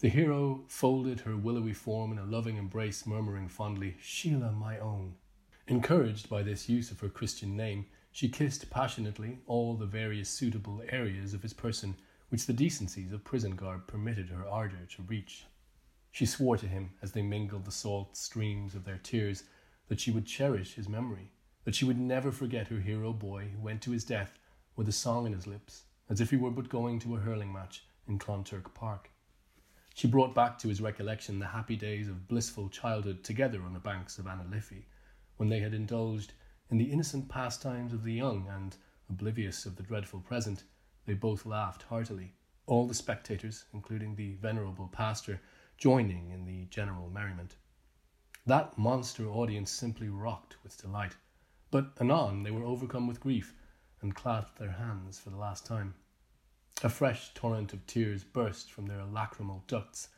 The 0.00 0.08
hero 0.08 0.64
folded 0.66 1.20
her 1.20 1.36
willowy 1.36 1.72
form 1.72 2.12
in 2.12 2.18
a 2.18 2.24
loving 2.24 2.56
embrace, 2.56 3.06
murmuring 3.06 3.48
fondly, 3.48 3.96
Sheila, 4.00 4.52
my 4.52 4.78
own. 4.78 5.14
Encouraged 5.66 6.28
by 6.28 6.42
this 6.42 6.68
use 6.68 6.90
of 6.90 7.00
her 7.00 7.08
Christian 7.08 7.56
name, 7.56 7.86
she 8.12 8.28
kissed 8.28 8.70
passionately 8.70 9.38
all 9.46 9.74
the 9.74 9.86
various 9.86 10.28
suitable 10.28 10.82
areas 10.90 11.34
of 11.34 11.42
his 11.42 11.52
person 11.52 11.96
which 12.28 12.46
the 12.46 12.52
decencies 12.52 13.12
of 13.12 13.24
prison 13.24 13.56
garb 13.56 13.86
permitted 13.86 14.28
her 14.28 14.48
ardour 14.48 14.86
to 14.90 15.02
reach. 15.02 15.46
She 16.10 16.26
swore 16.26 16.56
to 16.56 16.66
him, 16.66 16.90
as 17.02 17.12
they 17.12 17.22
mingled 17.22 17.64
the 17.64 17.72
salt 17.72 18.16
streams 18.16 18.74
of 18.74 18.84
their 18.84 18.98
tears, 18.98 19.44
that 19.88 20.00
she 20.00 20.10
would 20.10 20.26
cherish 20.26 20.74
his 20.74 20.88
memory, 20.88 21.30
that 21.64 21.74
she 21.74 21.84
would 21.84 21.98
never 21.98 22.32
forget 22.32 22.68
her 22.68 22.80
hero 22.80 23.12
boy 23.12 23.48
who 23.54 23.60
went 23.60 23.82
to 23.82 23.90
his 23.90 24.04
death 24.04 24.38
with 24.76 24.88
a 24.88 24.92
song 24.92 25.26
in 25.26 25.32
his 25.32 25.46
lips, 25.46 25.84
as 26.08 26.20
if 26.20 26.30
he 26.30 26.36
were 26.36 26.50
but 26.50 26.68
going 26.68 26.98
to 26.98 27.16
a 27.16 27.20
hurling 27.20 27.52
match 27.52 27.84
in 28.06 28.18
Clonturk 28.18 28.74
Park. 28.74 29.10
She 29.94 30.08
brought 30.08 30.34
back 30.34 30.58
to 30.58 30.68
his 30.68 30.80
recollection 30.80 31.38
the 31.38 31.46
happy 31.46 31.76
days 31.76 32.08
of 32.08 32.28
blissful 32.28 32.68
childhood 32.68 33.22
together 33.22 33.62
on 33.62 33.72
the 33.72 33.78
banks 33.78 34.18
of 34.18 34.26
Anna 34.26 34.44
Liffey, 34.50 34.86
when 35.36 35.48
they 35.48 35.60
had 35.60 35.72
indulged 35.72 36.32
in 36.70 36.78
the 36.78 36.90
innocent 36.90 37.28
pastimes 37.28 37.92
of 37.92 38.02
the 38.02 38.12
young, 38.12 38.48
and, 38.48 38.76
oblivious 39.08 39.66
of 39.66 39.76
the 39.76 39.82
dreadful 39.82 40.20
present, 40.20 40.64
they 41.06 41.14
both 41.14 41.46
laughed 41.46 41.82
heartily, 41.84 42.34
all 42.66 42.86
the 42.86 42.94
spectators, 42.94 43.64
including 43.72 44.14
the 44.14 44.32
venerable 44.32 44.88
pastor, 44.88 45.40
joining 45.76 46.30
in 46.30 46.44
the 46.44 46.64
general 46.66 47.10
merriment. 47.10 47.56
That 48.46 48.76
monster 48.76 49.28
audience 49.28 49.70
simply 49.70 50.08
rocked 50.08 50.56
with 50.62 50.76
delight, 50.76 51.16
but 51.70 51.92
anon 52.00 52.42
they 52.42 52.50
were 52.50 52.64
overcome 52.64 53.06
with 53.06 53.20
grief 53.20 53.54
and 54.04 54.14
clasped 54.14 54.58
their 54.58 54.70
hands 54.70 55.18
for 55.18 55.30
the 55.30 55.36
last 55.36 55.64
time. 55.64 55.94
A 56.82 56.90
fresh 56.90 57.32
torrent 57.32 57.72
of 57.72 57.86
tears 57.86 58.22
burst 58.22 58.70
from 58.70 58.86
their 58.86 59.00
lachrymal 59.00 59.66
ducts, 59.66 60.08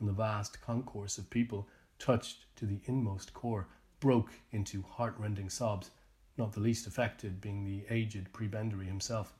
and 0.00 0.08
the 0.08 0.12
vast 0.12 0.60
concourse 0.60 1.16
of 1.16 1.30
people, 1.30 1.68
touched 2.00 2.44
to 2.56 2.66
the 2.66 2.80
inmost 2.86 3.32
core, 3.32 3.68
broke 4.00 4.32
into 4.50 4.82
heart-rending 4.82 5.48
sobs, 5.48 5.92
not 6.36 6.52
the 6.52 6.60
least 6.60 6.88
affected 6.88 7.40
being 7.40 7.64
the 7.64 7.84
aged 7.88 8.32
prebendary 8.32 8.86
himself. 8.86 9.32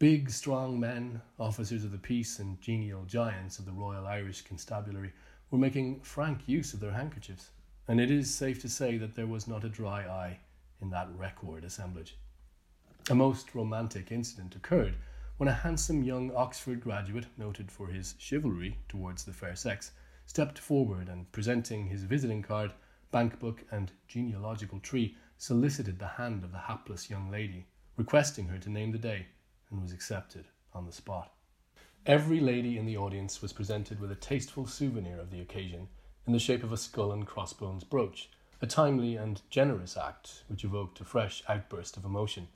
Big, 0.00 0.28
strong 0.28 0.80
men, 0.80 1.22
officers 1.38 1.84
of 1.84 1.92
the 1.92 1.98
peace 1.98 2.40
and 2.40 2.60
genial 2.60 3.04
giants 3.04 3.60
of 3.60 3.66
the 3.66 3.72
Royal 3.72 4.06
Irish 4.06 4.42
Constabulary, 4.42 5.12
were 5.50 5.58
making 5.58 6.00
frank 6.00 6.40
use 6.48 6.74
of 6.74 6.80
their 6.80 6.92
handkerchiefs, 6.92 7.50
and 7.86 8.00
it 8.00 8.10
is 8.10 8.34
safe 8.34 8.60
to 8.62 8.68
say 8.68 8.98
that 8.98 9.14
there 9.14 9.28
was 9.28 9.46
not 9.46 9.62
a 9.62 9.68
dry 9.68 10.02
eye 10.06 10.40
in 10.80 10.90
that 10.90 11.08
record 11.16 11.62
assemblage. 11.62 12.16
A 13.10 13.16
most 13.16 13.52
romantic 13.52 14.12
incident 14.12 14.54
occurred 14.54 14.94
when 15.36 15.48
a 15.48 15.52
handsome 15.52 16.04
young 16.04 16.32
Oxford 16.36 16.80
graduate, 16.80 17.26
noted 17.36 17.72
for 17.72 17.88
his 17.88 18.14
chivalry 18.16 18.78
towards 18.88 19.24
the 19.24 19.32
fair 19.32 19.56
sex, 19.56 19.90
stepped 20.24 20.56
forward 20.56 21.08
and, 21.08 21.30
presenting 21.32 21.88
his 21.88 22.04
visiting 22.04 22.42
card, 22.42 22.72
bank 23.10 23.40
book, 23.40 23.64
and 23.72 23.90
genealogical 24.06 24.78
tree, 24.78 25.16
solicited 25.36 25.98
the 25.98 26.06
hand 26.06 26.44
of 26.44 26.52
the 26.52 26.58
hapless 26.58 27.10
young 27.10 27.28
lady, 27.28 27.66
requesting 27.96 28.46
her 28.46 28.58
to 28.58 28.70
name 28.70 28.92
the 28.92 28.98
day, 28.98 29.26
and 29.68 29.82
was 29.82 29.92
accepted 29.92 30.46
on 30.72 30.86
the 30.86 30.92
spot. 30.92 31.32
Every 32.06 32.38
lady 32.38 32.78
in 32.78 32.86
the 32.86 32.96
audience 32.96 33.42
was 33.42 33.52
presented 33.52 33.98
with 33.98 34.12
a 34.12 34.16
tasteful 34.16 34.68
souvenir 34.68 35.18
of 35.18 35.32
the 35.32 35.40
occasion 35.40 35.88
in 36.24 36.32
the 36.32 36.38
shape 36.38 36.62
of 36.62 36.72
a 36.72 36.76
skull 36.76 37.10
and 37.10 37.26
crossbones 37.26 37.82
brooch, 37.82 38.30
a 38.60 38.66
timely 38.68 39.16
and 39.16 39.42
generous 39.50 39.96
act 39.96 40.44
which 40.46 40.62
evoked 40.62 41.00
a 41.00 41.04
fresh 41.04 41.42
outburst 41.48 41.96
of 41.96 42.04
emotion, 42.04 42.46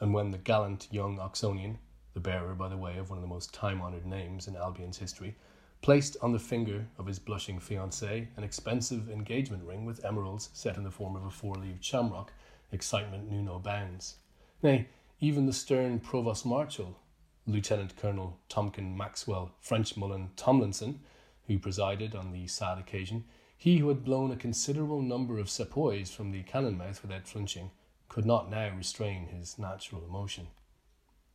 and 0.00 0.12
when 0.12 0.30
the 0.30 0.38
gallant 0.38 0.88
young 0.90 1.18
Oxonian, 1.18 1.76
the 2.14 2.20
bearer, 2.20 2.54
by 2.54 2.68
the 2.68 2.76
way, 2.76 2.96
of 2.98 3.10
one 3.10 3.18
of 3.18 3.22
the 3.22 3.28
most 3.28 3.52
time 3.52 3.80
honoured 3.80 4.06
names 4.06 4.48
in 4.48 4.56
Albion's 4.56 4.98
history, 4.98 5.36
placed 5.82 6.16
on 6.22 6.32
the 6.32 6.38
finger 6.38 6.86
of 6.98 7.06
his 7.06 7.18
blushing 7.18 7.60
fiancée 7.60 8.26
an 8.36 8.44
expensive 8.44 9.08
engagement 9.08 9.62
ring 9.64 9.84
with 9.84 10.04
emeralds 10.04 10.50
set 10.52 10.76
in 10.76 10.84
the 10.84 10.90
form 10.90 11.14
of 11.16 11.24
a 11.24 11.30
four 11.30 11.54
leaved 11.54 11.84
shamrock, 11.84 12.32
excitement 12.72 13.30
knew 13.30 13.42
no 13.42 13.58
bounds. 13.58 14.16
Nay, 14.62 14.88
even 15.20 15.46
the 15.46 15.52
stern 15.52 16.00
Provost 16.00 16.44
Marshal, 16.44 16.98
Lieutenant 17.46 17.96
Colonel 17.96 18.38
Tomkin 18.48 18.96
Maxwell 18.96 19.52
Frenchmullen 19.62 20.30
Tomlinson, 20.36 21.00
who 21.46 21.58
presided 21.58 22.14
on 22.14 22.32
the 22.32 22.46
sad 22.46 22.78
occasion, 22.78 23.24
he 23.56 23.78
who 23.78 23.88
had 23.88 24.04
blown 24.04 24.30
a 24.30 24.36
considerable 24.36 25.00
number 25.00 25.38
of 25.38 25.48
sepoys 25.48 26.10
from 26.10 26.32
the 26.32 26.42
cannon 26.42 26.76
mouth 26.76 27.00
without 27.02 27.26
flinching, 27.26 27.70
could 28.08 28.24
not 28.26 28.50
now 28.50 28.70
restrain 28.76 29.26
his 29.26 29.58
natural 29.58 30.04
emotion. 30.04 30.48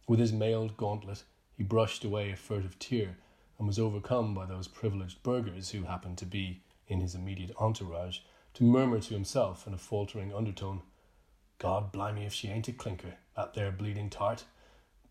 With 0.08 0.20
his 0.20 0.34
mailed 0.34 0.78
gauntlet, 0.78 1.24
he 1.56 1.64
brushed 1.64 2.04
away 2.04 2.32
a 2.32 2.36
furtive 2.36 2.80
tear 2.80 3.18
and 3.58 3.68
was 3.68 3.80
overcome 3.80 4.34
by 4.34 4.46
those 4.46 4.68
privileged 4.68 5.22
burghers 5.24 5.70
who 5.70 5.84
happened 5.84 6.18
to 6.18 6.26
be 6.26 6.62
in 6.88 7.00
his 7.00 7.14
immediate 7.16 7.56
entourage 7.60 8.20
to 8.56 8.64
murmur 8.64 9.00
to 9.00 9.14
himself 9.14 9.68
in 9.68 9.74
a 9.74 9.78
faltering 9.78 10.34
undertone, 10.34 10.82
God 11.58 11.92
blimey 11.92 12.26
if 12.26 12.34
she 12.34 12.48
ain't 12.48 12.68
a 12.68 12.74
clinker, 12.74 13.14
that 13.36 13.54
there 13.54 13.72
bleeding 13.72 14.10
tart. 14.10 14.46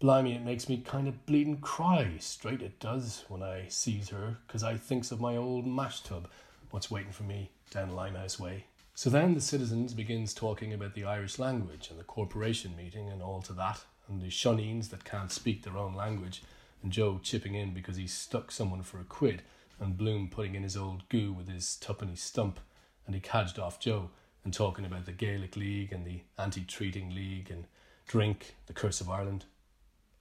Blimey, 0.00 0.34
it 0.34 0.42
makes 0.42 0.68
me 0.68 0.78
kind 0.78 1.06
of 1.06 1.24
bleeding 1.26 1.58
cry, 1.58 2.16
straight 2.18 2.62
it 2.62 2.80
does, 2.80 3.24
when 3.28 3.42
I 3.42 3.68
sees 3.68 4.08
her, 4.08 4.38
'cause 4.48 4.62
I 4.62 4.76
thinks 4.76 5.12
of 5.12 5.20
my 5.20 5.36
old 5.36 5.66
mash 5.66 6.00
tub, 6.00 6.28
what's 6.70 6.90
waiting 6.90 7.12
for 7.12 7.22
me 7.22 7.50
down 7.70 7.90
Limehouse 7.90 8.38
way. 8.38 8.64
So 8.94 9.08
then 9.08 9.34
the 9.34 9.40
citizens 9.40 9.94
begins 9.94 10.34
talking 10.34 10.74
about 10.74 10.94
the 10.94 11.04
Irish 11.04 11.38
language 11.38 11.88
and 11.90 11.98
the 11.98 12.04
corporation 12.04 12.76
meeting 12.76 13.08
and 13.08 13.22
all 13.22 13.40
to 13.42 13.52
that, 13.54 13.84
and 14.08 14.20
the 14.20 14.26
shoneens 14.26 14.90
that 14.90 15.04
can't 15.04 15.32
speak 15.32 15.62
their 15.62 15.78
own 15.78 15.94
language, 15.94 16.42
and 16.82 16.92
Joe 16.92 17.18
chipping 17.22 17.54
in 17.54 17.72
because 17.72 17.96
he 17.96 18.06
stuck 18.06 18.50
someone 18.50 18.82
for 18.82 19.00
a 19.00 19.04
quid, 19.04 19.42
and 19.78 19.96
Bloom 19.96 20.28
putting 20.28 20.54
in 20.54 20.62
his 20.62 20.76
old 20.76 21.08
goo 21.08 21.32
with 21.32 21.48
his 21.48 21.76
tuppenny 21.76 22.16
stump, 22.16 22.60
and 23.06 23.14
he 23.14 23.20
cadged 23.20 23.58
off 23.58 23.80
Joe 23.80 24.10
and 24.44 24.52
talking 24.52 24.84
about 24.84 25.06
the 25.06 25.12
Gaelic 25.12 25.56
League 25.56 25.92
and 25.92 26.04
the 26.04 26.20
Anti-Treating 26.38 27.14
League 27.14 27.50
and 27.50 27.66
drink, 28.06 28.56
the 28.66 28.72
curse 28.72 29.00
of 29.00 29.08
Ireland. 29.08 29.44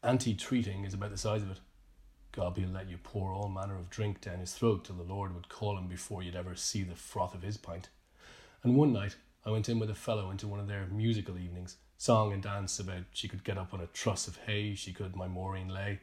Anti-treating 0.03 0.85
is 0.85 0.93
about 0.93 1.11
the 1.11 1.17
size 1.17 1.41
of 1.41 1.51
it. 1.51 1.59
God 2.31 2.57
he'll 2.57 2.69
let 2.69 2.89
you 2.89 2.97
pour 2.97 3.33
all 3.33 3.49
manner 3.49 3.75
of 3.75 3.89
drink 3.89 4.21
down 4.21 4.39
his 4.39 4.53
throat 4.53 4.85
till 4.85 4.95
the 4.95 5.03
Lord 5.03 5.33
would 5.33 5.49
call 5.49 5.77
him 5.77 5.87
before 5.87 6.21
you'd 6.21 6.35
ever 6.35 6.55
see 6.55 6.83
the 6.83 6.95
froth 6.95 7.33
of 7.33 7.41
his 7.41 7.57
pint. 7.57 7.89
And 8.63 8.75
one 8.75 8.91
night 8.91 9.15
I 9.45 9.51
went 9.51 9.69
in 9.69 9.79
with 9.79 9.89
a 9.89 9.95
fellow 9.95 10.31
into 10.31 10.47
one 10.47 10.59
of 10.59 10.67
their 10.67 10.85
musical 10.87 11.37
evenings, 11.37 11.77
song 11.97 12.33
and 12.33 12.43
dance 12.43 12.79
about 12.79 13.05
she 13.13 13.27
could 13.27 13.43
get 13.43 13.57
up 13.57 13.73
on 13.73 13.81
a 13.81 13.87
truss 13.87 14.27
of 14.27 14.37
hay, 14.45 14.75
she 14.75 14.93
could 14.93 15.15
my 15.15 15.27
Maureen 15.27 15.69
lay. 15.69 15.99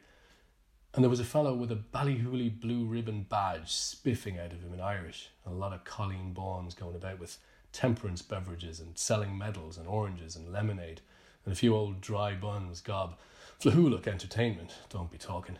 And 0.93 1.03
there 1.03 1.09
was 1.09 1.19
a 1.19 1.25
fellow 1.25 1.53
with 1.53 1.71
a 1.71 1.75
ballyhooly 1.75 2.59
blue 2.59 2.85
ribbon 2.85 3.27
badge 3.29 3.71
spiffing 3.71 4.39
out 4.39 4.53
of 4.53 4.63
him 4.63 4.73
in 4.73 4.81
Irish, 4.81 5.29
and 5.45 5.53
a 5.53 5.57
lot 5.57 5.73
of 5.73 5.83
Colleen 5.83 6.33
Bawns 6.33 6.73
going 6.73 6.95
about 6.95 7.19
with 7.19 7.37
temperance 7.71 8.23
beverages 8.23 8.79
and 8.79 8.97
selling 8.97 9.37
medals 9.37 9.77
and 9.77 9.87
oranges 9.87 10.35
and 10.35 10.51
lemonade, 10.51 11.01
and 11.45 11.53
a 11.53 11.57
few 11.57 11.75
old 11.75 12.01
dry 12.01 12.33
buns, 12.33 12.81
gob. 12.81 13.17
Flahoolagh 13.59 14.07
entertainment, 14.07 14.73
don't 14.89 15.11
be 15.11 15.17
talking. 15.17 15.59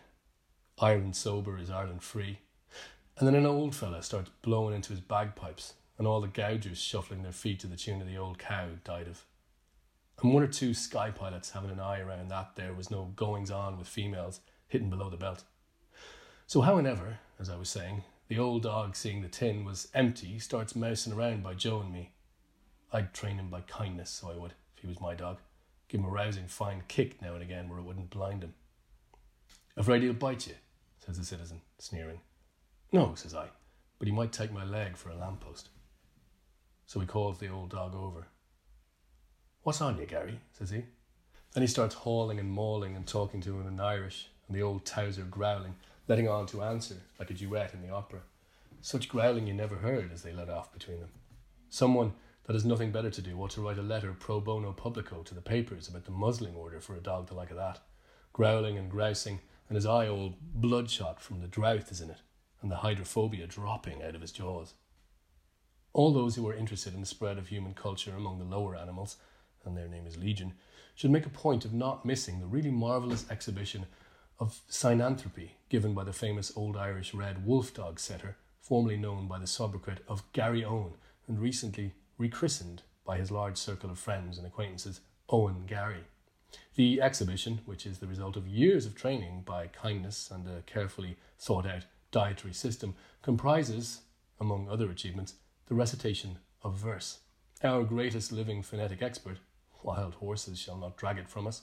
Ireland 0.80 1.16
sober 1.16 1.58
is 1.58 1.70
Ireland 1.70 2.04
free. 2.04 2.39
And 3.18 3.27
then 3.27 3.36
an 3.36 3.46
old 3.46 3.75
fella 3.75 4.04
starts 4.04 4.30
blowing 4.42 4.75
into 4.75 4.89
his 4.89 5.00
bagpipes, 5.00 5.74
and 5.98 6.08
all 6.08 6.22
the 6.22 6.27
gougers 6.27 6.77
shuffling 6.77 7.24
their 7.24 7.32
feet 7.32 7.60
to 7.60 7.68
the 7.68 7.75
tune 7.75 8.01
of 8.01 8.08
the 8.08 8.18
old 8.18 8.38
cow 8.38 8.68
died 8.84 9.08
of 9.08 9.25
and 10.22 10.34
one 10.34 10.44
or 10.44 10.48
two 10.48 10.74
sky 10.74 11.12
pilots 11.12 11.51
having 11.51 11.70
an 11.70 11.80
eye 11.80 12.00
around 12.00 12.30
that 12.30 12.56
there 12.56 12.74
was 12.74 12.89
no 12.89 13.13
goings 13.16 13.51
on 13.51 13.77
with 13.77 13.88
females 13.88 14.39
hidden 14.68 14.89
below 14.89 15.10
the 15.10 15.18
belt. 15.18 15.44
So, 16.48 16.62
however, 16.62 17.20
as 17.39 17.50
I 17.50 17.56
was 17.56 17.70
saying, 17.70 18.04
the 18.27 18.39
old 18.39 18.63
dog, 18.63 18.96
seeing 18.96 19.22
the 19.22 19.27
tin 19.27 19.63
was 19.63 19.89
empty, 19.94 20.39
starts 20.39 20.75
mousing 20.75 21.13
around 21.13 21.44
by 21.44 21.54
Joe 21.54 21.82
and 21.82 21.94
me. 21.94 22.12
I'd 22.92 23.13
train 23.13 23.38
him 23.38 23.50
by 23.50 23.62
kindness, 23.62 24.10
so 24.10 24.32
I 24.32 24.38
would, 24.38 24.54
if 24.75 24.82
he 24.82 24.88
was 24.88 25.00
my 25.00 25.13
dog. 25.13 25.38
Give 25.88 26.01
him 26.01 26.08
a 26.08 26.10
rousing 26.10 26.48
fine 26.48 26.84
kick 26.88 27.22
now 27.22 27.34
and 27.34 27.44
again 27.44 27.70
where 27.70 27.80
it 27.80 27.84
wouldn't 27.84 28.10
blind 28.10 28.44
him. 28.44 28.54
Afraid 29.75 30.01
he'll 30.01 30.13
bite 30.13 30.48
you, 30.48 30.56
says 31.06 31.18
the 31.18 31.24
citizen, 31.24 31.62
sneering. 31.77 32.22
No, 32.92 33.13
says 33.16 33.36
I, 33.36 33.50
but 34.00 34.08
he 34.08 34.13
might 34.13 34.32
take 34.32 34.51
my 34.51 34.66
leg 34.66 34.98
for 34.98 35.10
a 35.10 35.16
lamppost. 35.16 35.70
So 36.88 37.00
he 37.00 37.06
calls 37.06 37.38
the 37.38 37.50
old 37.50 37.70
dog 37.70 37.94
over 37.94 38.27
What's 39.67 39.82
on 39.82 39.98
you, 39.98 40.06
Garry? 40.06 40.39
says 40.53 40.70
he. 40.70 40.84
Then 41.53 41.62
he 41.62 41.67
starts 41.67 41.94
hauling 41.94 42.39
and 42.39 42.50
mauling 42.50 42.96
and 42.96 43.06
talking 43.06 43.41
to 43.41 43.60
him 43.60 43.67
in 43.67 43.82
Irish, 43.82 44.29
and 44.48 44.56
the 44.56 44.62
old 44.62 44.86
Towser 44.86 45.24
growling, 45.24 45.75
letting 46.08 46.29
on 46.29 46.46
to 46.48 46.63
answer, 46.63 46.96
like 47.20 47.29
a 47.29 47.34
duet 47.34 47.74
in 47.74 47.82
the 47.82 47.94
opera. 47.94 48.22
Such 48.79 49.10
growling 49.10 49.46
you 49.46 49.53
never 49.53 49.75
heard 49.75 50.13
as 50.13 50.22
they 50.22 50.32
let 50.32 50.50
off 50.50 50.72
between 50.72 51.01
them. 51.01 51.10
Someone 51.70 52.13
that 52.46 52.53
has 52.53 52.63
nothing 52.63 52.94
better 52.94 53.10
to 53.10 53.22
do 53.22 53.38
ought 53.41 53.50
to 53.51 53.62
write 53.62 53.77
a 53.77 53.82
letter 53.82 54.15
pro 54.17 54.39
bono 54.39 54.72
publico 54.72 55.22
to 55.24 55.36
the 55.36 55.41
papers 55.41 55.89
about 55.89 56.06
the 56.06 56.12
muzzling 56.12 56.56
order 56.56 56.79
for 56.79 56.96
a 56.96 57.01
dog 57.01 57.27
the 57.27 57.34
like 57.34 57.51
of 57.51 57.58
that. 57.58 57.79
Growling 58.32 58.77
and 58.77 58.89
grousing, 58.89 59.41
and 59.67 59.75
his 59.75 59.86
eye 59.86 60.08
all 60.08 60.38
bloodshot 60.39 61.22
from 61.22 61.41
the 61.41 61.48
drought 61.48 61.91
is 61.91 62.00
in 62.00 62.10
it, 62.10 62.22
and 62.62 62.72
the 62.72 62.77
hydrophobia 62.77 63.48
dropping 63.48 64.01
out 64.01 64.15
of 64.15 64.22
his 64.22 64.32
jaws. 64.32 64.75
All 65.98 66.13
those 66.13 66.36
who 66.36 66.48
are 66.48 66.54
interested 66.54 66.94
in 66.94 67.00
the 67.00 67.08
spread 67.08 67.39
of 67.39 67.48
human 67.48 67.74
culture 67.74 68.13
among 68.16 68.38
the 68.38 68.46
lower 68.46 68.75
animals 68.75 69.18
and 69.66 69.75
their 69.75 69.88
name 69.88 70.06
is 70.06 70.16
Legion, 70.16 70.54
should 70.94 71.10
make 71.10 71.25
a 71.25 71.30
point 71.30 71.66
of 71.66 71.74
not 71.74 72.06
missing 72.06 72.39
the 72.39 72.46
really 72.46 72.70
marvellous 72.70 73.25
exhibition 73.32 73.88
of 74.39 74.62
synanthropy 74.70 75.54
given 75.70 75.96
by 75.96 76.04
the 76.04 76.13
famous 76.13 76.56
Old 76.56 76.77
Irish 76.77 77.16
Red 77.16 77.48
Wolf 77.48 77.74
Dog 77.74 78.00
setter, 78.00 78.38
formerly 78.62 78.96
known 78.96 79.27
by 79.27 79.39
the 79.39 79.48
sobriquet 79.48 79.98
of 80.08 80.22
Garryowen, 80.34 80.94
and 81.27 81.39
recently 81.39 81.96
rechristened 82.20 82.84
by 83.04 83.18
his 83.18 83.32
large 83.32 83.58
circle 83.58 83.89
of 83.89 83.98
friends 83.98 84.38
and 84.38 84.46
acquaintances, 84.46 85.01
Owen 85.30 85.63
Garry. 85.66 86.04
The 86.75 87.01
exhibition, 87.01 87.62
which 87.66 87.88
is 87.88 87.98
the 87.98 88.06
result 88.06 88.38
of 88.38 88.48
years 88.48 88.86
of 88.86 88.94
training 88.94 89.42
by 89.48 89.66
kindness 89.66 90.30
and 90.30 90.48
a 90.48 90.62
carefully 90.68 91.18
thought 91.39 91.66
out 91.66 91.86
dietary 92.12 92.54
system, 92.54 92.94
comprises, 93.24 94.01
among 94.39 94.70
other 94.70 94.92
achievements, 94.92 95.34
the 95.67 95.75
recitation 95.75 96.39
of 96.63 96.75
verse. 96.75 97.19
Our 97.63 97.83
greatest 97.83 98.31
living 98.31 98.62
phonetic 98.62 99.01
expert, 99.01 99.38
wild 99.83 100.15
horses 100.15 100.59
shall 100.59 100.77
not 100.77 100.97
drag 100.97 101.17
it 101.17 101.29
from 101.29 101.47
us, 101.47 101.62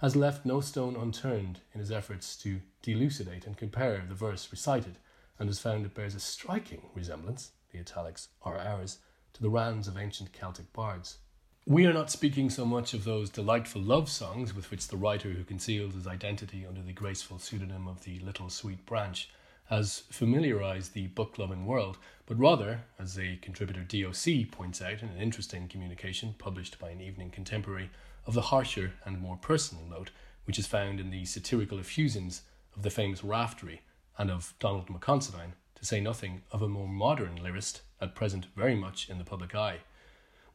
has 0.00 0.14
left 0.14 0.46
no 0.46 0.60
stone 0.60 0.96
unturned 0.96 1.60
in 1.72 1.80
his 1.80 1.90
efforts 1.90 2.36
to 2.36 2.60
delucidate 2.82 3.46
and 3.46 3.56
compare 3.56 4.04
the 4.08 4.14
verse 4.14 4.48
recited, 4.50 4.98
and 5.38 5.48
has 5.48 5.58
found 5.58 5.86
it 5.86 5.94
bears 5.94 6.14
a 6.14 6.20
striking 6.20 6.82
resemblance, 6.94 7.52
the 7.72 7.78
italics 7.78 8.28
are 8.42 8.58
ours, 8.58 8.98
to 9.32 9.42
the 9.42 9.50
ranns 9.50 9.88
of 9.88 9.96
ancient 9.96 10.32
Celtic 10.32 10.72
bards. 10.72 11.18
We 11.66 11.86
are 11.86 11.92
not 11.92 12.10
speaking 12.10 12.48
so 12.48 12.64
much 12.64 12.94
of 12.94 13.04
those 13.04 13.28
delightful 13.28 13.82
love 13.82 14.08
songs 14.08 14.54
with 14.54 14.70
which 14.70 14.88
the 14.88 14.96
writer 14.96 15.30
who 15.30 15.44
conceals 15.44 15.94
his 15.94 16.06
identity 16.06 16.64
under 16.66 16.80
the 16.82 16.92
graceful 16.92 17.38
pseudonym 17.38 17.86
of 17.86 18.04
the 18.04 18.18
Little 18.20 18.48
Sweet 18.48 18.86
Branch 18.86 19.28
has 19.68 20.04
familiarized 20.10 20.94
the 20.94 21.08
book 21.08 21.38
loving 21.38 21.66
world, 21.66 21.98
but 22.26 22.38
rather, 22.38 22.82
as 22.98 23.18
a 23.18 23.38
contributor 23.42 23.82
DOC 23.82 24.50
points 24.50 24.80
out 24.80 25.02
in 25.02 25.08
an 25.08 25.20
interesting 25.20 25.68
communication 25.68 26.34
published 26.38 26.78
by 26.78 26.90
an 26.90 27.00
evening 27.00 27.30
contemporary, 27.30 27.90
of 28.26 28.34
the 28.34 28.42
harsher 28.42 28.92
and 29.04 29.20
more 29.20 29.36
personal 29.36 29.84
note 29.86 30.10
which 30.44 30.58
is 30.58 30.66
found 30.66 30.98
in 30.98 31.10
the 31.10 31.26
satirical 31.26 31.78
effusions 31.78 32.42
of 32.74 32.82
the 32.82 32.90
famous 32.90 33.22
Raftery 33.22 33.82
and 34.16 34.30
of 34.30 34.54
Donald 34.58 34.88
McConsidine, 34.88 35.52
to 35.74 35.84
say 35.84 36.00
nothing 36.00 36.40
of 36.50 36.62
a 36.62 36.68
more 36.68 36.88
modern 36.88 37.38
lyrist, 37.38 37.80
at 38.00 38.14
present 38.14 38.46
very 38.56 38.74
much 38.74 39.10
in 39.10 39.18
the 39.18 39.24
public 39.24 39.54
eye. 39.54 39.78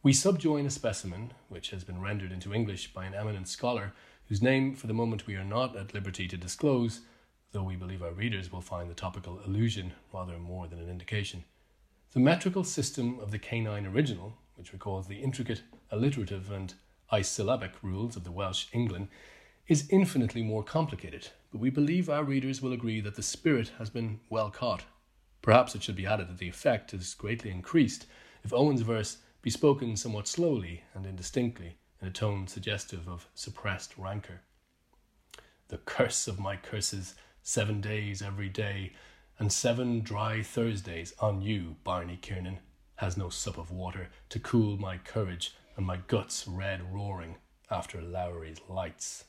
We 0.02 0.12
subjoin 0.12 0.66
a 0.66 0.70
specimen, 0.70 1.32
which 1.48 1.70
has 1.70 1.84
been 1.84 2.00
rendered 2.00 2.32
into 2.32 2.52
English 2.52 2.92
by 2.92 3.04
an 3.04 3.14
eminent 3.14 3.46
scholar, 3.46 3.92
whose 4.28 4.42
name 4.42 4.74
for 4.74 4.88
the 4.88 4.92
moment 4.92 5.26
we 5.26 5.36
are 5.36 5.44
not 5.44 5.76
at 5.76 5.94
liberty 5.94 6.26
to 6.26 6.36
disclose, 6.36 7.00
though 7.54 7.62
we 7.62 7.76
believe 7.76 8.02
our 8.02 8.10
readers 8.10 8.50
will 8.50 8.60
find 8.60 8.90
the 8.90 8.94
topical 8.94 9.38
allusion 9.46 9.92
rather 10.12 10.38
more 10.38 10.66
than 10.66 10.80
an 10.80 10.90
indication. 10.90 11.44
The 12.12 12.18
metrical 12.18 12.64
system 12.64 13.20
of 13.20 13.30
the 13.30 13.38
canine 13.38 13.86
original, 13.86 14.36
which 14.56 14.72
recalls 14.72 15.06
the 15.06 15.20
intricate 15.20 15.62
alliterative 15.92 16.50
and 16.50 16.74
isyllabic 17.12 17.70
rules 17.80 18.16
of 18.16 18.24
the 18.24 18.32
Welsh 18.32 18.66
englyn, 18.74 19.06
is 19.68 19.88
infinitely 19.88 20.42
more 20.42 20.64
complicated, 20.64 21.28
but 21.52 21.60
we 21.60 21.70
believe 21.70 22.10
our 22.10 22.24
readers 22.24 22.60
will 22.60 22.72
agree 22.72 23.00
that 23.00 23.14
the 23.14 23.22
spirit 23.22 23.70
has 23.78 23.88
been 23.88 24.18
well 24.28 24.50
caught. 24.50 24.82
Perhaps 25.40 25.76
it 25.76 25.82
should 25.84 25.96
be 25.96 26.06
added 26.06 26.28
that 26.28 26.38
the 26.38 26.48
effect 26.48 26.92
is 26.92 27.14
greatly 27.14 27.52
increased 27.52 28.06
if 28.42 28.52
Owen's 28.52 28.82
verse 28.82 29.18
be 29.42 29.50
spoken 29.50 29.96
somewhat 29.96 30.26
slowly 30.26 30.82
and 30.92 31.06
indistinctly 31.06 31.76
in 32.02 32.08
a 32.08 32.10
tone 32.10 32.48
suggestive 32.48 33.08
of 33.08 33.28
suppressed 33.32 33.96
rancour. 33.96 34.40
The 35.68 35.78
curse 35.78 36.26
of 36.26 36.40
my 36.40 36.56
curses 36.56 37.14
seven 37.44 37.78
days 37.82 38.22
every 38.22 38.48
day, 38.48 38.90
and 39.38 39.52
seven 39.52 40.00
dry 40.00 40.42
Thursdays 40.42 41.12
on 41.20 41.42
you, 41.42 41.76
Barney 41.84 42.18
Kiernan, 42.20 42.58
has 42.96 43.18
no 43.18 43.28
sup 43.28 43.58
of 43.58 43.70
water 43.70 44.08
to 44.30 44.40
cool 44.40 44.78
my 44.78 44.96
courage 44.96 45.54
and 45.76 45.84
my 45.84 45.98
guts 46.06 46.48
red 46.48 46.80
roaring 46.92 47.36
after 47.70 48.00
Lowry's 48.00 48.60
lights. 48.66 49.24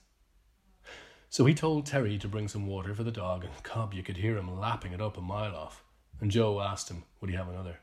So 1.30 1.46
he 1.46 1.54
told 1.54 1.86
Terry 1.86 2.18
to 2.20 2.30
bring 2.30 2.48
some 2.48 2.68
water 2.68 2.96
for 2.96 3.04
the 3.04 3.12
dog, 3.12 3.44
and 3.44 3.64
Cobb, 3.64 3.94
you 3.94 4.02
could 4.02 4.18
hear 4.18 4.38
him 4.38 4.60
lapping 4.60 4.94
it 4.94 5.02
up 5.02 5.18
a 5.18 5.22
mile 5.22 5.54
off. 5.54 5.84
And 6.22 6.32
Joe 6.32 6.62
asked 6.62 6.90
him, 6.90 7.04
Would 7.20 7.30
he 7.30 7.36
have 7.36 7.50
another? 7.50 7.80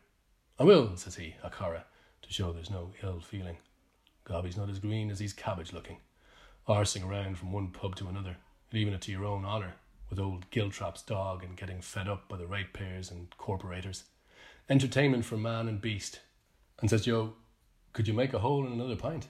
I 0.58 0.64
will, 0.64 0.96
says 0.96 1.16
he, 1.16 1.34
a 1.42 1.50
chara, 1.50 1.84
to 2.22 2.32
show 2.32 2.52
there's 2.52 2.70
no 2.70 2.92
ill 3.02 3.20
feeling. 3.20 3.58
Gobby's 4.24 4.56
not 4.56 4.70
as 4.70 4.78
green 4.78 5.10
as 5.10 5.18
he's 5.18 5.34
cabbage 5.34 5.74
looking, 5.74 5.98
arsing 6.66 7.06
around 7.06 7.36
from 7.36 7.52
one 7.52 7.68
pub 7.68 7.96
to 7.96 8.08
another, 8.08 8.38
leaving 8.72 8.94
it 8.94 9.02
to 9.02 9.12
your 9.12 9.26
own 9.26 9.44
honour, 9.44 9.74
with 10.12 10.20
old 10.20 10.50
Giltrap's 10.50 11.00
dog 11.00 11.42
and 11.42 11.56
getting 11.56 11.80
fed 11.80 12.06
up 12.06 12.28
by 12.28 12.36
the 12.36 12.46
ratepayers 12.46 13.10
and 13.10 13.30
corporators. 13.38 14.02
Entertainment 14.68 15.24
for 15.24 15.38
man 15.38 15.66
and 15.66 15.80
beast. 15.80 16.20
And 16.82 16.90
says 16.90 17.06
Joe, 17.06 17.32
Could 17.94 18.06
you 18.06 18.12
make 18.12 18.34
a 18.34 18.40
hole 18.40 18.66
in 18.66 18.72
another 18.74 18.94
pint? 18.94 19.28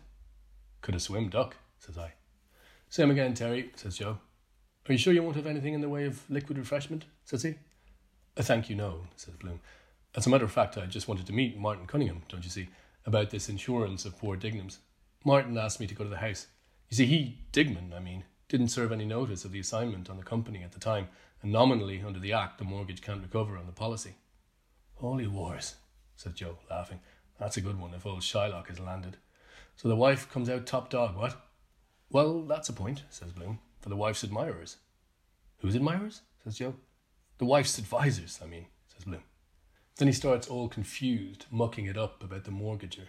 Could 0.81 0.97
a 0.97 1.01
swim 1.01 1.29
duck, 1.29 1.55
says 1.79 1.97
I. 1.97 2.15
Same 2.89 3.13
again, 3.13 3.33
Terry, 3.33 3.71
says 3.77 3.97
Joe. 3.97 4.19
Are 4.89 4.93
you 4.93 4.99
sure 4.99 5.13
you 5.13 5.23
won't 5.23 5.37
have 5.37 5.47
anything 5.47 5.73
in 5.73 5.83
the 5.83 5.89
way 5.89 6.05
of 6.05 6.29
liquid 6.29 6.59
refreshment? 6.59 7.05
says 7.25 7.45
he. 7.45 7.55
I 8.37 8.43
thank 8.43 8.69
you, 8.69 8.75
no, 8.75 9.03
says 9.15 9.37
Bloom. 9.37 9.61
As 10.17 10.27
a 10.27 10.31
matter 10.31 10.45
of 10.45 10.51
fact, 10.51 10.77
I 10.77 10.87
just 10.87 11.07
wanted 11.07 11.27
to 11.27 11.33
meet 11.33 11.57
Martin 11.57 11.87
Cunningham, 11.87 12.23
don't 12.29 12.43
you 12.43 12.51
see, 12.51 12.69
about 13.07 13.31
this 13.31 13.49
insurance 13.49 14.05
of 14.05 14.19
poor 14.19 14.35
Dignam's. 14.35 14.81
Martin 15.25 15.57
asked 15.57 15.79
me 15.79 15.87
to 15.87 15.95
go 15.95 16.03
to 16.03 16.11
the 16.11 16.17
house. 16.17 16.49
You 16.91 16.97
see, 16.97 17.07
he, 17.07 17.39
Dignam, 17.53 17.95
I 17.95 18.01
mean, 18.01 18.25
didn't 18.53 18.69
serve 18.69 18.93
any 18.93 19.07
notice 19.07 19.47
of 19.47 19.53
the 19.53 19.61
assignment 19.61 20.11
on 20.11 20.19
the 20.19 20.23
company 20.23 20.63
at 20.63 20.73
the 20.73 20.79
time, 20.79 21.09
and 21.41 21.51
nominally, 21.51 22.03
under 22.07 22.19
the 22.19 22.35
Act, 22.35 22.59
the 22.59 22.65
mortgagee 22.65 23.01
can't 23.01 23.23
recover 23.23 23.57
on 23.57 23.65
the 23.65 23.73
policy. 23.73 24.17
Holy 24.97 25.27
wars, 25.27 25.77
said 26.17 26.35
Joe, 26.35 26.59
laughing. 26.69 27.01
That's 27.41 27.57
a 27.57 27.63
good 27.63 27.81
one 27.81 27.95
if 27.95 28.05
old 28.05 28.21
Shylock 28.21 28.69
has 28.69 28.79
landed. 28.79 29.17
So 29.75 29.89
the 29.89 29.97
wife 29.97 30.31
comes 30.31 30.51
out 30.51 30.67
top 30.67 30.91
dog, 30.91 31.17
what? 31.17 31.41
Well, 32.11 32.43
that's 32.43 32.69
a 32.69 32.75
point, 32.75 33.05
says 33.09 33.33
Bloom, 33.33 33.59
for 33.81 33.89
the 33.89 33.97
wife's 33.97 34.23
admirers. 34.23 34.77
Whose 35.61 35.75
admirers? 35.75 36.21
says 36.45 36.59
Joe. 36.59 36.75
The 37.39 37.47
wife's 37.47 37.79
advisers, 37.79 38.39
I 38.45 38.47
mean, 38.47 38.67
says 38.93 39.05
Bloom. 39.05 39.23
Then 39.97 40.09
he 40.09 40.15
starts 40.15 40.47
all 40.47 40.69
confused, 40.69 41.47
mucking 41.51 41.87
it 41.87 41.97
up 41.97 42.23
about 42.23 42.45
the 42.45 42.51
mortgager. 42.51 43.07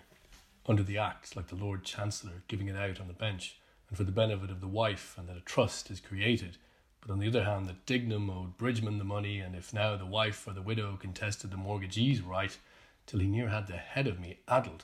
Under 0.66 0.84
the 0.84 1.00
Act, 1.00 1.36
like 1.36 1.48
the 1.48 1.58
Lord 1.58 1.84
Chancellor 1.84 2.44
giving 2.48 2.70
it 2.70 2.78
out 2.78 3.02
on 3.02 3.10
the 3.10 3.14
bench, 3.14 3.58
and 3.94 3.98
for 4.00 4.06
the 4.06 4.12
benefit 4.12 4.50
of 4.50 4.60
the 4.60 4.68
wife, 4.68 5.14
and 5.20 5.30
that 5.30 5.38
a 5.38 5.42
trust 5.42 5.92
is 5.92 6.00
created. 6.00 6.58
But 7.00 7.12
on 7.12 7.20
the 7.20 7.28
other 7.28 7.44
hand, 7.44 7.68
that 7.68 7.86
Dignam 7.86 8.28
owed 8.28 8.58
Bridgeman 8.58 8.98
the 8.98 9.04
money, 9.04 9.38
and 9.38 9.56
if 9.56 9.72
now 9.72 9.96
the 9.96 10.04
wife 10.04 10.48
or 10.48 10.54
the 10.54 10.64
widow 10.64 10.98
contested 11.00 11.52
the 11.52 11.58
mortgagee's 11.58 12.20
right, 12.20 12.58
till 13.06 13.20
he 13.20 13.28
near 13.28 13.50
had 13.50 13.68
the 13.68 13.78
head 13.78 14.08
of 14.08 14.20
me 14.20 14.40
addled 14.48 14.84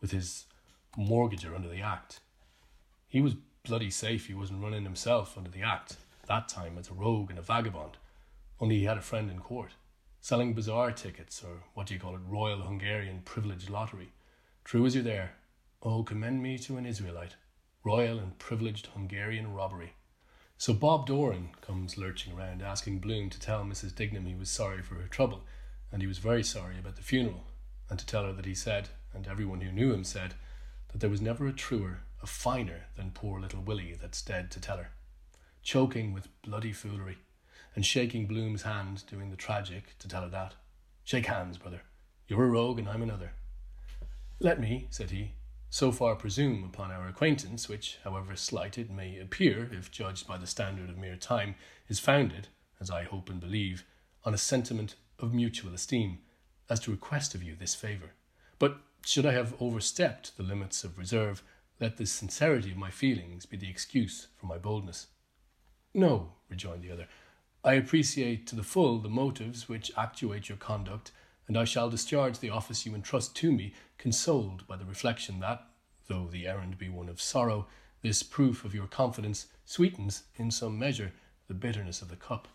with 0.00 0.12
his 0.12 0.44
mortgager 0.96 1.56
under 1.56 1.68
the 1.68 1.80
Act. 1.80 2.20
He 3.08 3.20
was 3.20 3.34
bloody 3.64 3.90
safe 3.90 4.28
he 4.28 4.34
wasn't 4.34 4.62
running 4.62 4.84
himself 4.84 5.36
under 5.36 5.50
the 5.50 5.62
Act, 5.62 5.96
that 6.28 6.48
time 6.48 6.78
as 6.78 6.88
a 6.88 6.94
rogue 6.94 7.30
and 7.30 7.40
a 7.40 7.42
vagabond, 7.42 7.96
only 8.60 8.78
he 8.78 8.84
had 8.84 8.96
a 8.96 9.02
friend 9.02 9.28
in 9.28 9.40
court, 9.40 9.72
selling 10.20 10.54
bazaar 10.54 10.92
tickets, 10.92 11.42
or 11.42 11.64
what 11.74 11.88
do 11.88 11.94
you 11.94 11.98
call 11.98 12.14
it, 12.14 12.20
Royal 12.24 12.62
Hungarian 12.62 13.22
Privileged 13.24 13.70
Lottery. 13.70 14.12
True 14.62 14.86
as 14.86 14.94
you're 14.94 15.02
there, 15.02 15.34
oh, 15.82 16.04
commend 16.04 16.44
me 16.44 16.58
to 16.58 16.76
an 16.76 16.86
Israelite 16.86 17.34
royal 17.86 18.18
and 18.18 18.36
privileged 18.40 18.88
Hungarian 18.88 19.54
robbery. 19.54 19.92
So 20.58 20.74
Bob 20.74 21.06
Doran 21.06 21.50
comes 21.60 21.96
lurching 21.96 22.36
around 22.36 22.60
asking 22.60 22.98
Bloom 22.98 23.30
to 23.30 23.38
tell 23.38 23.62
Mrs. 23.62 23.94
Dignam 23.94 24.26
he 24.26 24.34
was 24.34 24.50
sorry 24.50 24.82
for 24.82 24.96
her 24.96 25.06
trouble, 25.06 25.44
and 25.92 26.02
he 26.02 26.08
was 26.08 26.18
very 26.18 26.42
sorry 26.42 26.80
about 26.80 26.96
the 26.96 27.02
funeral, 27.02 27.44
and 27.88 27.96
to 27.96 28.04
tell 28.04 28.24
her 28.24 28.32
that 28.32 28.44
he 28.44 28.56
said, 28.56 28.88
and 29.14 29.28
everyone 29.28 29.60
who 29.60 29.70
knew 29.70 29.94
him 29.94 30.02
said, 30.02 30.34
that 30.88 30.98
there 30.98 31.08
was 31.08 31.20
never 31.20 31.46
a 31.46 31.52
truer, 31.52 32.00
a 32.20 32.26
finer 32.26 32.86
than 32.96 33.12
poor 33.12 33.40
little 33.40 33.62
Willie 33.62 33.96
that's 34.00 34.20
dead 34.20 34.50
to 34.50 34.60
tell 34.60 34.78
her. 34.78 34.90
Choking 35.62 36.12
with 36.12 36.26
bloody 36.42 36.72
foolery, 36.72 37.18
and 37.76 37.86
shaking 37.86 38.26
Bloom's 38.26 38.62
hand 38.62 39.04
doing 39.06 39.30
the 39.30 39.36
tragic 39.36 39.96
to 40.00 40.08
tell 40.08 40.22
her 40.22 40.30
that. 40.30 40.54
Shake 41.04 41.26
hands, 41.26 41.56
brother. 41.56 41.82
You're 42.26 42.46
a 42.46 42.48
rogue 42.48 42.80
and 42.80 42.88
I'm 42.88 43.02
another. 43.02 43.30
Let 44.40 44.58
me, 44.58 44.88
said 44.90 45.10
he, 45.10 45.35
so 45.70 45.92
far 45.92 46.14
presume 46.14 46.64
upon 46.64 46.90
our 46.90 47.08
acquaintance, 47.08 47.68
which, 47.68 47.98
however 48.04 48.36
slight 48.36 48.78
it 48.78 48.90
may 48.90 49.18
appear, 49.18 49.68
if 49.72 49.90
judged 49.90 50.26
by 50.26 50.38
the 50.38 50.46
standard 50.46 50.88
of 50.88 50.98
mere 50.98 51.16
time, 51.16 51.54
is 51.88 52.00
founded, 52.00 52.48
as 52.80 52.90
I 52.90 53.04
hope 53.04 53.28
and 53.28 53.40
believe, 53.40 53.84
on 54.24 54.34
a 54.34 54.38
sentiment 54.38 54.94
of 55.18 55.34
mutual 55.34 55.74
esteem, 55.74 56.18
as 56.68 56.80
to 56.80 56.90
request 56.90 57.34
of 57.34 57.42
you 57.42 57.54
this 57.54 57.74
favour. 57.74 58.12
But 58.58 58.78
should 59.04 59.26
I 59.26 59.32
have 59.32 59.54
overstepped 59.60 60.36
the 60.36 60.42
limits 60.42 60.84
of 60.84 60.98
reserve, 60.98 61.42
let 61.80 61.96
the 61.96 62.06
sincerity 62.06 62.72
of 62.72 62.76
my 62.76 62.90
feelings 62.90 63.46
be 63.46 63.56
the 63.56 63.68
excuse 63.68 64.28
for 64.36 64.46
my 64.46 64.58
boldness. 64.58 65.08
No, 65.92 66.32
rejoined 66.48 66.82
the 66.82 66.90
other, 66.90 67.06
I 67.64 67.74
appreciate 67.74 68.46
to 68.46 68.56
the 68.56 68.62
full 68.62 68.98
the 68.98 69.08
motives 69.08 69.68
which 69.68 69.90
actuate 69.96 70.48
your 70.48 70.58
conduct 70.58 71.10
and 71.48 71.56
I 71.56 71.64
shall 71.64 71.90
discharge 71.90 72.38
the 72.38 72.50
office 72.50 72.84
you 72.84 72.94
entrust 72.94 73.36
to 73.36 73.52
me, 73.52 73.72
consoled 73.98 74.66
by 74.66 74.76
the 74.76 74.84
reflection 74.84 75.40
that, 75.40 75.64
though 76.08 76.28
the 76.30 76.46
errand 76.46 76.78
be 76.78 76.88
one 76.88 77.08
of 77.08 77.20
sorrow, 77.20 77.66
this 78.02 78.22
proof 78.22 78.64
of 78.64 78.74
your 78.74 78.86
confidence 78.86 79.46
sweetens, 79.64 80.24
in 80.36 80.50
some 80.50 80.78
measure, 80.78 81.12
the 81.48 81.54
bitterness 81.54 82.02
of 82.02 82.08
the 82.08 82.16
cup. 82.16 82.48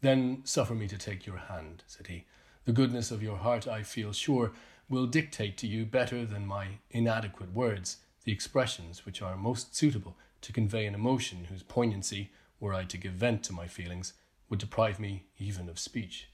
Then 0.00 0.40
suffer 0.44 0.74
me 0.74 0.88
to 0.88 0.98
take 0.98 1.26
your 1.26 1.36
hand, 1.36 1.82
said 1.86 2.06
he. 2.06 2.26
The 2.64 2.72
goodness 2.72 3.10
of 3.10 3.22
your 3.22 3.36
heart, 3.36 3.66
I 3.66 3.82
feel 3.82 4.12
sure, 4.12 4.52
will 4.88 5.06
dictate 5.06 5.56
to 5.58 5.66
you 5.66 5.84
better 5.84 6.24
than 6.26 6.46
my 6.46 6.78
inadequate 6.90 7.52
words 7.52 7.98
the 8.24 8.32
expressions 8.32 9.04
which 9.04 9.20
are 9.20 9.36
most 9.36 9.76
suitable 9.76 10.16
to 10.40 10.52
convey 10.52 10.86
an 10.86 10.94
emotion 10.94 11.44
whose 11.44 11.62
poignancy, 11.62 12.30
were 12.60 12.72
I 12.74 12.84
to 12.84 12.98
give 12.98 13.12
vent 13.12 13.42
to 13.44 13.52
my 13.52 13.66
feelings, 13.66 14.14
would 14.48 14.58
deprive 14.58 14.98
me 14.98 15.26
even 15.38 15.68
of 15.68 15.78
speech 15.78 16.28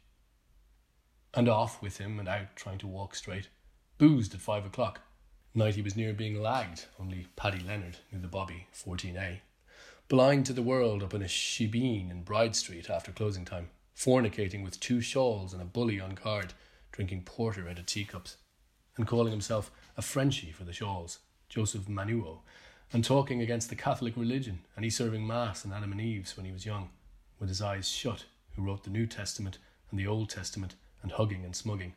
and 1.34 1.48
off 1.48 1.80
with 1.80 1.98
him 1.98 2.18
and 2.18 2.28
out 2.28 2.56
trying 2.56 2.78
to 2.78 2.86
walk 2.86 3.14
straight. 3.14 3.48
Boozed 3.98 4.34
at 4.34 4.40
five 4.40 4.64
o'clock. 4.66 5.00
Night 5.54 5.74
he 5.74 5.82
was 5.82 5.96
near 5.96 6.12
being 6.12 6.40
lagged, 6.40 6.86
only 6.98 7.26
Paddy 7.36 7.60
Leonard 7.60 7.98
knew 8.12 8.20
the 8.20 8.28
bobby, 8.28 8.66
14A. 8.74 9.40
Blind 10.08 10.46
to 10.46 10.52
the 10.52 10.62
world 10.62 11.02
up 11.02 11.14
in 11.14 11.22
a 11.22 11.26
shebeen 11.26 12.10
in 12.10 12.22
Bride 12.22 12.56
Street 12.56 12.90
after 12.90 13.12
closing 13.12 13.44
time, 13.44 13.70
fornicating 13.96 14.64
with 14.64 14.80
two 14.80 15.00
shawls 15.00 15.52
and 15.52 15.62
a 15.62 15.64
bully 15.64 16.00
on 16.00 16.14
guard, 16.14 16.52
drinking 16.92 17.22
porter 17.22 17.68
out 17.68 17.78
of 17.78 17.86
teacups. 17.86 18.36
and 18.96 19.06
calling 19.06 19.30
himself 19.30 19.70
a 19.96 20.02
Frenchy 20.02 20.50
for 20.52 20.64
the 20.64 20.72
shawls, 20.72 21.20
Joseph 21.48 21.86
Manuo, 21.88 22.40
and 22.92 23.04
talking 23.04 23.40
against 23.40 23.70
the 23.70 23.76
Catholic 23.76 24.16
religion, 24.16 24.60
and 24.76 24.84
he 24.84 24.90
serving 24.90 25.26
Mass 25.26 25.64
in 25.64 25.72
Adam 25.72 25.92
and 25.92 26.00
Eve's 26.00 26.36
when 26.36 26.44
he 26.44 26.52
was 26.52 26.66
young, 26.66 26.90
with 27.38 27.48
his 27.48 27.62
eyes 27.62 27.88
shut, 27.88 28.24
who 28.54 28.62
wrote 28.62 28.84
the 28.84 28.90
New 28.90 29.06
Testament 29.06 29.58
and 29.90 29.98
the 29.98 30.06
Old 30.06 30.28
Testament, 30.28 30.74
and 31.02 31.12
hugging 31.12 31.44
and 31.44 31.54
smugging. 31.54 31.94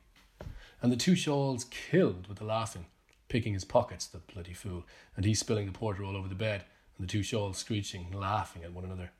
And 0.82 0.92
the 0.92 0.98
two 0.98 1.16
shawls 1.16 1.66
killed 1.66 2.28
with 2.28 2.40
the 2.40 2.46
laughing, 2.46 2.86
picking 3.30 3.54
his 3.54 3.64
pockets, 3.64 4.06
the 4.06 4.20
bloody 4.20 4.54
fool, 4.54 4.84
and 5.16 5.26
he 5.26 5.34
spilling 5.34 5.66
the 5.66 5.72
porter 5.72 6.04
all 6.04 6.18
over 6.18 6.28
the 6.28 6.36
bed, 6.36 6.66
and 6.98 7.08
the 7.08 7.12
two 7.12 7.24
shawls 7.24 7.58
screeching, 7.58 8.12
laughing 8.12 8.64
at 8.64 8.74
one 8.74 8.84
another. 8.84 9.12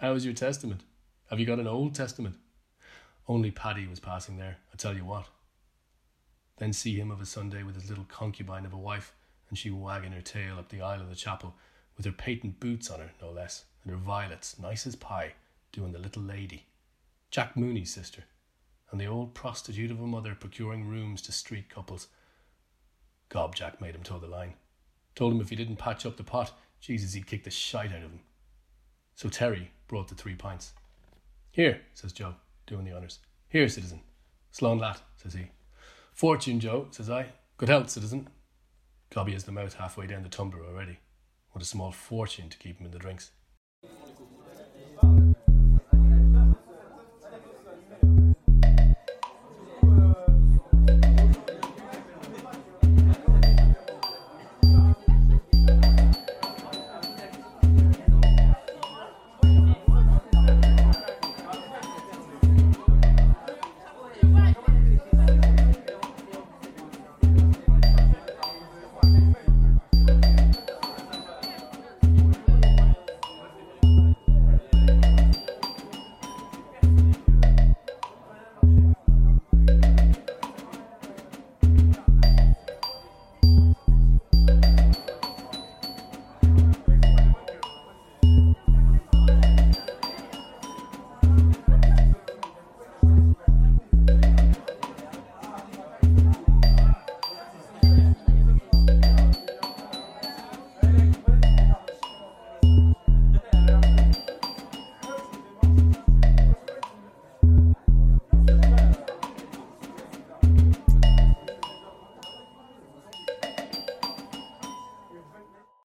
How 0.00 0.12
is 0.14 0.24
your 0.24 0.34
testament? 0.34 0.82
Have 1.30 1.38
you 1.40 1.46
got 1.46 1.60
an 1.60 1.66
Old 1.66 1.94
Testament? 1.94 2.36
Only 3.28 3.50
Paddy 3.50 3.86
was 3.86 4.00
passing 4.00 4.36
there, 4.36 4.58
I 4.72 4.76
tell 4.76 4.96
you 4.96 5.04
what. 5.04 5.28
Then 6.58 6.72
see 6.72 6.98
him 6.98 7.10
of 7.10 7.20
a 7.20 7.26
Sunday 7.26 7.62
with 7.62 7.76
his 7.76 7.88
little 7.88 8.04
concubine 8.04 8.66
of 8.66 8.72
a 8.72 8.78
wife, 8.78 9.14
and 9.48 9.56
she 9.56 9.70
wagging 9.70 10.12
her 10.12 10.20
tail 10.20 10.58
up 10.58 10.68
the 10.68 10.82
aisle 10.82 11.00
of 11.00 11.08
the 11.08 11.16
chapel, 11.16 11.54
with 11.96 12.04
her 12.04 12.12
patent 12.12 12.58
boots 12.58 12.90
on 12.90 13.00
her, 13.00 13.12
no 13.20 13.30
less, 13.30 13.64
and 13.82 13.92
her 13.92 13.98
violets, 13.98 14.58
nice 14.58 14.86
as 14.86 14.96
pie, 14.96 15.34
doing 15.72 15.92
the 15.92 15.98
little 15.98 16.22
lady. 16.22 16.66
Jack 17.30 17.56
Mooney's 17.56 17.92
sister, 17.92 18.24
and 18.92 19.00
the 19.00 19.06
old 19.06 19.34
prostitute 19.34 19.90
of 19.90 20.00
a 20.00 20.06
mother 20.06 20.36
procuring 20.38 20.86
rooms 20.86 21.22
to 21.22 21.32
street 21.32 21.70
couples. 21.70 22.08
Gob 23.30 23.54
Jack 23.54 23.80
made 23.80 23.94
him 23.94 24.02
toe 24.02 24.18
the 24.18 24.26
line. 24.26 24.52
Told 25.14 25.32
him 25.32 25.40
if 25.40 25.48
he 25.48 25.56
didn't 25.56 25.76
patch 25.76 26.04
up 26.04 26.18
the 26.18 26.22
pot, 26.22 26.52
Jesus, 26.78 27.14
he'd 27.14 27.26
kick 27.26 27.44
the 27.44 27.50
shite 27.50 27.90
out 27.90 27.96
of 27.96 28.10
him. 28.10 28.20
So 29.14 29.28
Terry 29.28 29.70
brought 29.88 30.08
the 30.08 30.14
three 30.14 30.34
pints. 30.34 30.74
Here, 31.50 31.80
says 31.94 32.12
Joe, 32.12 32.34
doing 32.66 32.84
the 32.84 32.94
honours. 32.94 33.18
Here, 33.48 33.68
citizen. 33.68 34.00
Slan 34.50 34.78
leat, 34.78 34.98
says 35.16 35.32
he. 35.32 35.46
Fortune, 36.12 36.60
Joe, 36.60 36.88
says 36.90 37.08
I. 37.08 37.26
Good 37.56 37.70
health, 37.70 37.88
citizen. 37.88 38.28
Gobby 39.10 39.32
has 39.32 39.44
the 39.44 39.52
mouth 39.52 39.74
halfway 39.74 40.06
down 40.06 40.22
the 40.22 40.28
tumbler 40.28 40.64
already. 40.64 40.98
What 41.52 41.62
a 41.62 41.66
small 41.66 41.92
fortune 41.92 42.48
to 42.50 42.58
keep 42.58 42.78
him 42.78 42.86
in 42.86 42.92
the 42.92 42.98
drinks. 42.98 43.30